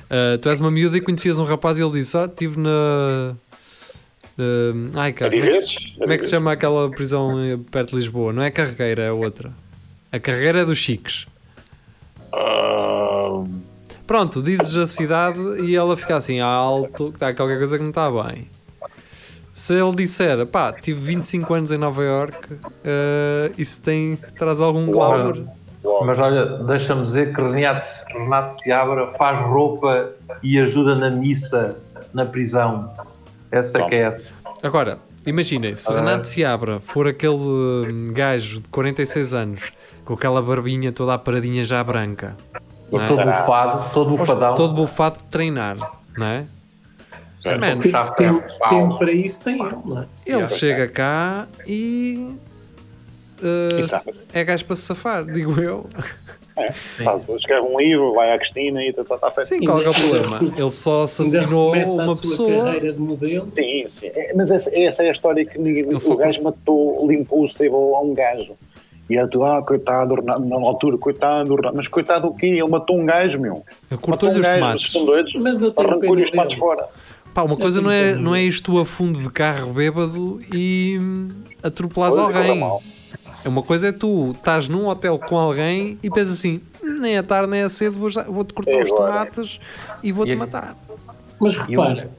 [0.10, 3.36] Uh, tu és uma miúda e conhecias um rapaz e ele disse: Ah, estive na.
[4.38, 7.58] uh, ai, cara, como é, que, se- como é que se chama aquela prisão eh,
[7.70, 8.34] perto de Lisboa?
[8.34, 9.52] Não é Carregueira, é outra.
[10.12, 11.28] A Carregueira é dos Chiques.
[12.34, 13.44] Ah,
[14.08, 17.90] Pronto, dizes a cidade e ela fica assim, alto, que está qualquer coisa que não
[17.92, 18.48] está bem.
[19.54, 24.88] Se ele disser, pá, tive 25 anos em Nova York, uh, isso tem, traz algum
[24.90, 25.46] glamour.
[25.90, 26.06] Logo.
[26.06, 30.12] Mas olha, deixa-me dizer que Renato, Renato Seabra faz roupa
[30.44, 31.78] e ajuda na missa
[32.14, 32.92] na prisão.
[33.52, 34.34] Essa que é essa.
[34.62, 35.96] Agora, imaginem, se Ah.
[35.96, 39.72] Renato Seabra for aquele hum, gajo de 46 anos
[40.06, 42.36] com aquela barbinha toda a paradinha já branca,
[42.92, 43.08] é?
[43.08, 44.56] Todo bufado, todo bufadão.
[44.56, 45.78] todo bufado de treinar,
[46.18, 46.46] não é?
[47.38, 47.80] Certo, Man,
[48.70, 50.06] tempo para isso tem ele, não é?
[50.26, 52.36] Ele chega cá e.
[53.42, 55.88] uh, é gajo para se safar, digo eu.
[57.04, 59.48] Faz, escreve um livro, vai à Cristina e está tá, feito.
[59.48, 60.40] Sim, qual é, que é o problema?
[60.58, 62.66] Ele só assassinou a uma sua pessoa.
[62.66, 63.52] carreira de modelo.
[63.56, 64.08] Sim, sim.
[64.08, 65.90] É, mas essa, essa é a história que ninguém.
[65.90, 68.56] Eu só o gajo matou, limpou o sebo a um gajo.
[69.10, 72.46] E era tu, ah, coitado, na altura, coitado, mas coitado o quê?
[72.46, 73.64] Ele matou um gajo, meu.
[74.02, 75.34] Cortou-lhe Matou os um gajo, tomates.
[75.42, 76.88] Mas Arrancou-lhe os tomates fora.
[77.34, 81.00] Pá, uma coisa não é, não é tu a fundo de carro bêbado e
[81.64, 82.80] atropelares corre alguém.
[83.50, 87.24] É uma coisa é tu estás num hotel com alguém e pensas assim, nem é
[87.24, 89.60] tarde nem é cedo, vou vou-te cortar É os tomates
[90.04, 90.76] e vou-te matar.
[91.40, 92.12] Mas repara,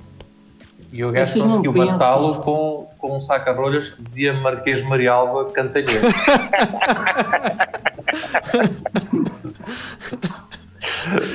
[0.92, 6.08] E o gajo conseguiu matá-lo com, com um saca-rolhas que dizia Marquês Marialva Cantalheiro.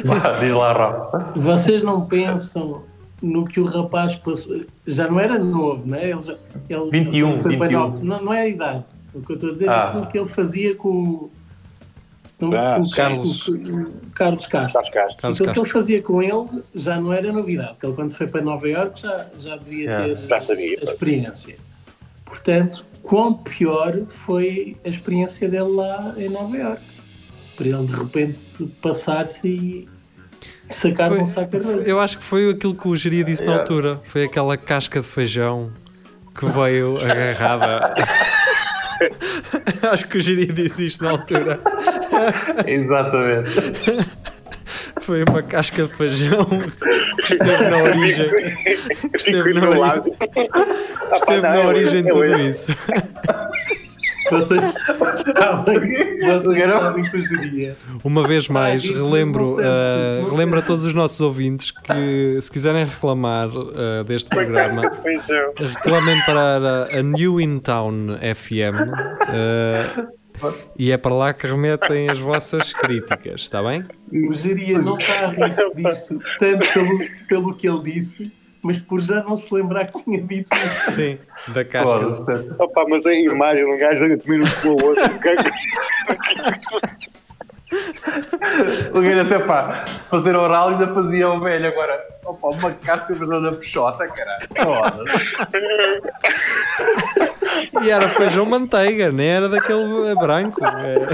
[0.04, 1.40] Vá, Diz lá, Rafa.
[1.40, 2.84] vocês não pensam
[3.22, 4.62] no que o rapaz passou.
[4.86, 6.10] Já não era novo, não é?
[6.10, 6.36] Ele já,
[6.70, 7.80] ele 21, foi para 21.
[7.80, 8.06] nove.
[8.06, 8.84] Não, não é a idade.
[9.16, 9.74] O que eu estou a dizer Ah.
[9.74, 11.32] é aquilo que ele fazia com, o-
[12.40, 13.44] com, Ah, com o Carlos.
[13.46, 14.72] com o Carlos Castro.
[14.74, 15.18] Sabes, Castro?
[15.22, 18.28] Carlos Aquilo que ele fazia com ele já não era novidade, porque ele quando foi
[18.28, 20.80] para Nova Iorque já, já devia É, ter Já sabia.
[20.80, 21.56] a experiência.
[22.26, 26.84] Portanto, quão pior foi a experiência dele lá em Nova Iorque.
[27.56, 28.40] Para ele de repente
[28.82, 29.90] passar-se e
[30.70, 33.52] sacar Foi- um saco de eu acho que foi aquilo que o Geria disse na
[33.54, 33.62] Yeah.
[33.64, 34.02] altura.
[34.04, 35.72] Foi aquela casca de feijão
[36.38, 37.96] que veio agarrada.
[39.92, 41.60] acho que o Geria disse isto na altura.
[42.66, 43.52] Exatamente.
[45.02, 46.46] Foi uma casca de feijão
[47.26, 48.58] que esteve na origem.
[49.14, 49.80] Esteve Fico na origem.
[49.80, 50.12] lado.
[51.14, 52.76] Esteve na origem de tudo isso.
[54.30, 54.74] Vocês
[55.38, 57.76] sabem, vocês sabem que eu diria.
[58.04, 61.20] Uma vez mais, Ah, isso relembro, não tem, uh, não relembro a todos os nossos
[61.22, 65.52] ouvintes que se quiserem reclamar uh, deste programa, Pois é.
[65.60, 68.90] reclamem para a, a New In Town FM
[69.30, 70.08] uh,
[70.78, 73.86] e é para lá que remetem as vossas críticas, está bem?
[74.12, 78.32] O Geria não está a rir disto, tanto pelo, pelo que ele disse,
[78.66, 80.92] mas por já não se lembrar que tinha dito isso.
[80.94, 82.00] Sim, da casca.
[82.58, 85.04] Opa, mas a imagem, um gajo a comer um com o outro.
[88.94, 91.68] O gajo assim, pá, fazer oral ainda fazia o velho.
[91.68, 94.48] Agora, opa, uma casca verdadeira na peixota, caralho.
[94.64, 95.26] Foda-se.
[97.84, 100.60] E era feijão manteiga, nem era daquele branco.
[100.66, 101.06] é.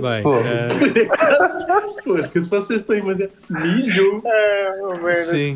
[0.00, 0.36] Bem, Pô.
[0.38, 0.68] eh,
[2.04, 4.22] Pois, que se vocês estão a imaginar, milho,
[5.14, 5.54] sim.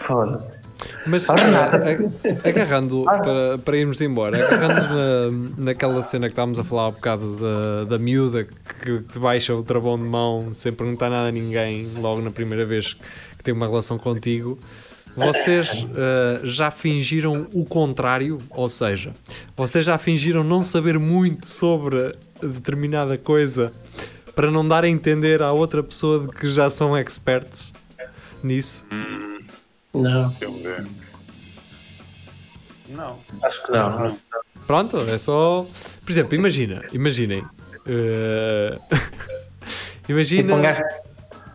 [0.00, 0.58] Foda-se.
[1.06, 1.70] Mas Ora,
[2.24, 6.90] eh, agarrando para, para irmos embora, agarrando na, naquela cena que estávamos a falar há
[6.90, 11.32] bocado da, da miúda que te baixa o travão de mão sem perguntar nada a
[11.32, 12.94] ninguém logo na primeira vez
[13.38, 14.58] que tem uma relação contigo.
[15.16, 19.14] Vocês eh, já fingiram o contrário, ou seja,
[19.56, 22.12] vocês já fingiram não saber muito sobre
[22.42, 23.72] determinada coisa
[24.34, 27.72] para não dar a entender à outra pessoa de que já são experts
[28.42, 28.84] nisso?
[29.94, 30.34] não.
[32.88, 33.18] Não.
[33.42, 33.98] Acho que não.
[33.98, 34.16] não.
[34.66, 35.66] Pronto, é só.
[36.04, 37.44] Por exemplo, imagina, imaginem.
[37.86, 38.78] eh,
[40.06, 40.58] Tipo, um imagina.
[40.60, 40.82] gajo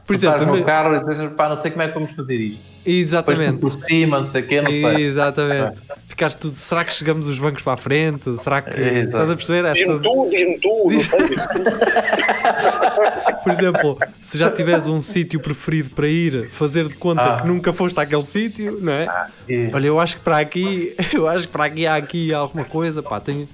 [0.05, 2.35] Por estás exemplo, no carro e dizes, pá, não sei como é que vamos fazer
[2.37, 2.63] isto.
[2.83, 3.59] Depois exatamente.
[3.59, 5.05] por cima, não sei o quê, não sei.
[5.05, 5.79] Exatamente.
[6.07, 6.55] Ficaste tudo.
[6.57, 8.35] Será que chegamos os bancos para a frente?
[8.37, 8.79] Será que.
[8.81, 9.07] Exato.
[9.07, 9.65] Estás a perceber?
[9.65, 10.87] Essa, Diz-me tu, diz-me tu.
[10.89, 11.07] Diz-
[13.43, 17.41] por exemplo, se já tiveres um sítio preferido para ir, fazer de conta Ah.
[17.41, 19.07] que nunca foste àquele sítio, não é?
[19.47, 22.65] E- Olha, eu acho que para aqui, eu acho que para aqui há aqui alguma
[22.65, 23.47] coisa, pá, tenho,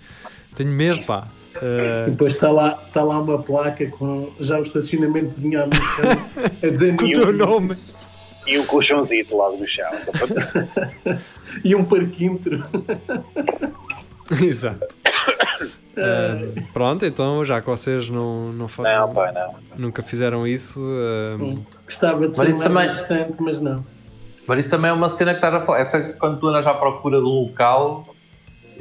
[0.56, 1.26] tenho medo, pá.
[1.62, 6.68] Eh, E depois está lá, está lá uma placa com já o estacionamento desenhado no
[6.68, 7.76] a dizer com o teu nome.
[8.46, 9.90] E um colchãozito lá do chão.
[11.64, 12.64] e um parquímetro.
[14.42, 14.86] Exato.
[15.96, 19.56] Eh, pronto, então já que vocês não, não, fa- Não, pá, não.
[19.78, 21.56] nunca fizeram isso, eh,
[21.86, 23.84] Gostava de ser Mas também- interessante, mas não.
[24.46, 25.80] Mas isso também é uma cena que estás a falar.
[25.80, 28.04] Essa é quando tu andas à procura de um local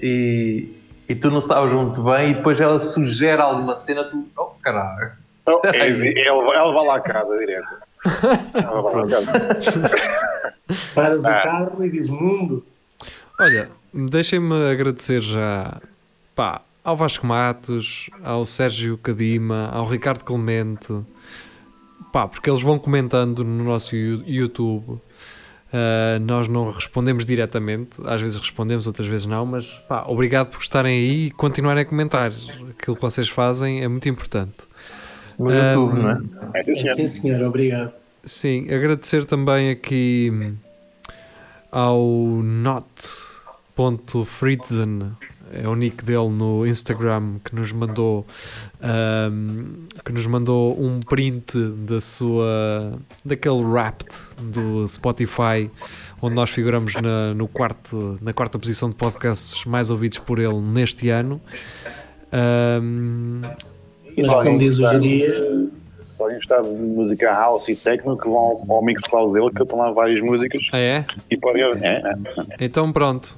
[0.01, 0.69] e,
[1.09, 4.27] e tu não sabes onde vem e depois ela sugere alguma cena, tu.
[4.37, 5.13] Oh caralho.
[5.47, 7.69] Oh, é, ele, ela vai lá a casa direto.
[8.55, 9.91] Ela vai lá a casa.
[10.95, 11.31] Paras Ah.
[11.31, 12.65] o carro e dizes mundo.
[13.39, 15.81] olha, deixem-me agradecer já
[16.35, 20.93] pá, ao Vasco Matos, ao Sérgio Cadima, ao Ricardo Clemente,
[22.13, 25.01] pá, porque eles vão comentando no nosso YouTube.
[25.77, 30.61] Uh, nós não respondemos diretamente, às vezes respondemos, outras vezes não, mas pá, obrigado por
[30.63, 32.31] estarem aí e continuarem a comentar.
[32.31, 34.55] Aquilo que vocês fazem é muito importante.
[35.39, 36.19] No Um, YouTube, não é?
[36.55, 36.95] É, sim, É, senhor.
[36.97, 37.93] sim, senhor, obrigado.
[38.25, 40.55] Sim, agradecer também aqui hum,
[41.71, 42.01] ao
[43.75, 45.13] not.fritzen,
[45.53, 48.25] é o nick dele no Instagram, que nos mandou
[48.83, 55.71] hum, que nos mandou um print da sua daquele Wrapped do Spotify,
[56.21, 60.61] onde nós figuramos na, no quarto, na quarta posição de podcasts mais ouvidos por ele
[60.61, 61.41] neste ano.
[62.33, 63.43] Hum,
[64.17, 64.87] Mas como diz o
[66.17, 69.79] Podem gostar de música house e techno que vão ao, ao Mixcloud dele, que estão
[69.79, 71.05] lá várias músicas ah, é?
[71.31, 71.63] e podem.
[71.83, 72.15] É, é.
[72.61, 73.37] Então pronto,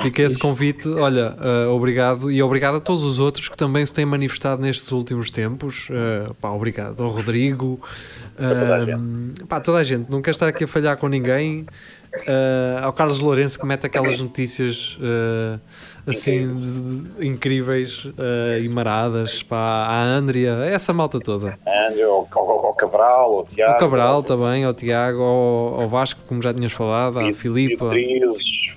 [0.00, 0.88] fica esse convite.
[0.88, 4.90] Olha, eh, obrigado e obrigado a todos os outros que também se têm manifestado nestes
[4.92, 5.88] últimos tempos.
[5.90, 7.80] Eh, pá, obrigado ao Rodrigo,
[8.38, 10.10] eh, pá, toda a gente.
[10.10, 11.66] Não quero estar aqui a falhar com ninguém.
[12.82, 14.98] Ao Carlos Lourenço que mete aquelas notícias
[16.06, 19.42] assim de- de- incríveis eh, e maradas.
[19.42, 21.58] Pá, à Andrea, essa malta toda.
[21.88, 23.72] Andrew, ao, ao, ao Cabral, ao Tiago.
[23.72, 27.90] Ao Cabral também, ao Tiago, ao, ao Vasco, como já tinhas falado, à Filipa.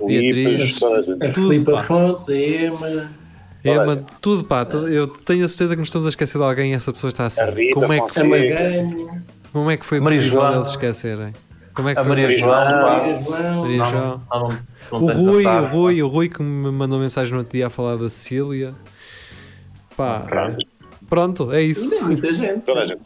[0.06, 1.84] Beatriz, a a Tudo, Filipa pá.
[1.84, 3.12] Fontes, a Ema,
[3.64, 3.86] É, Olha.
[3.86, 6.72] mas tudo pá, tu- eu tenho a certeza que nos estamos a esquecer de alguém
[6.72, 7.42] e essa pessoa está assim.
[7.42, 8.24] A Rita Como é que, a.
[8.24, 9.22] Maganho,
[9.52, 11.34] como é que foi possível eles se esquecerem?
[11.80, 12.38] Como é que A foi Maria?
[12.38, 12.82] João.
[13.30, 17.68] Maria João, O Rui, o Rui, o Rui que me mandou mensagem no outro dia
[17.68, 18.76] a falar da Cecília.
[19.96, 20.58] Pá, Pronto,
[21.10, 21.96] pronto, é isso.
[21.96, 22.66] É muita gente.
[22.66, 23.00] toda a gente.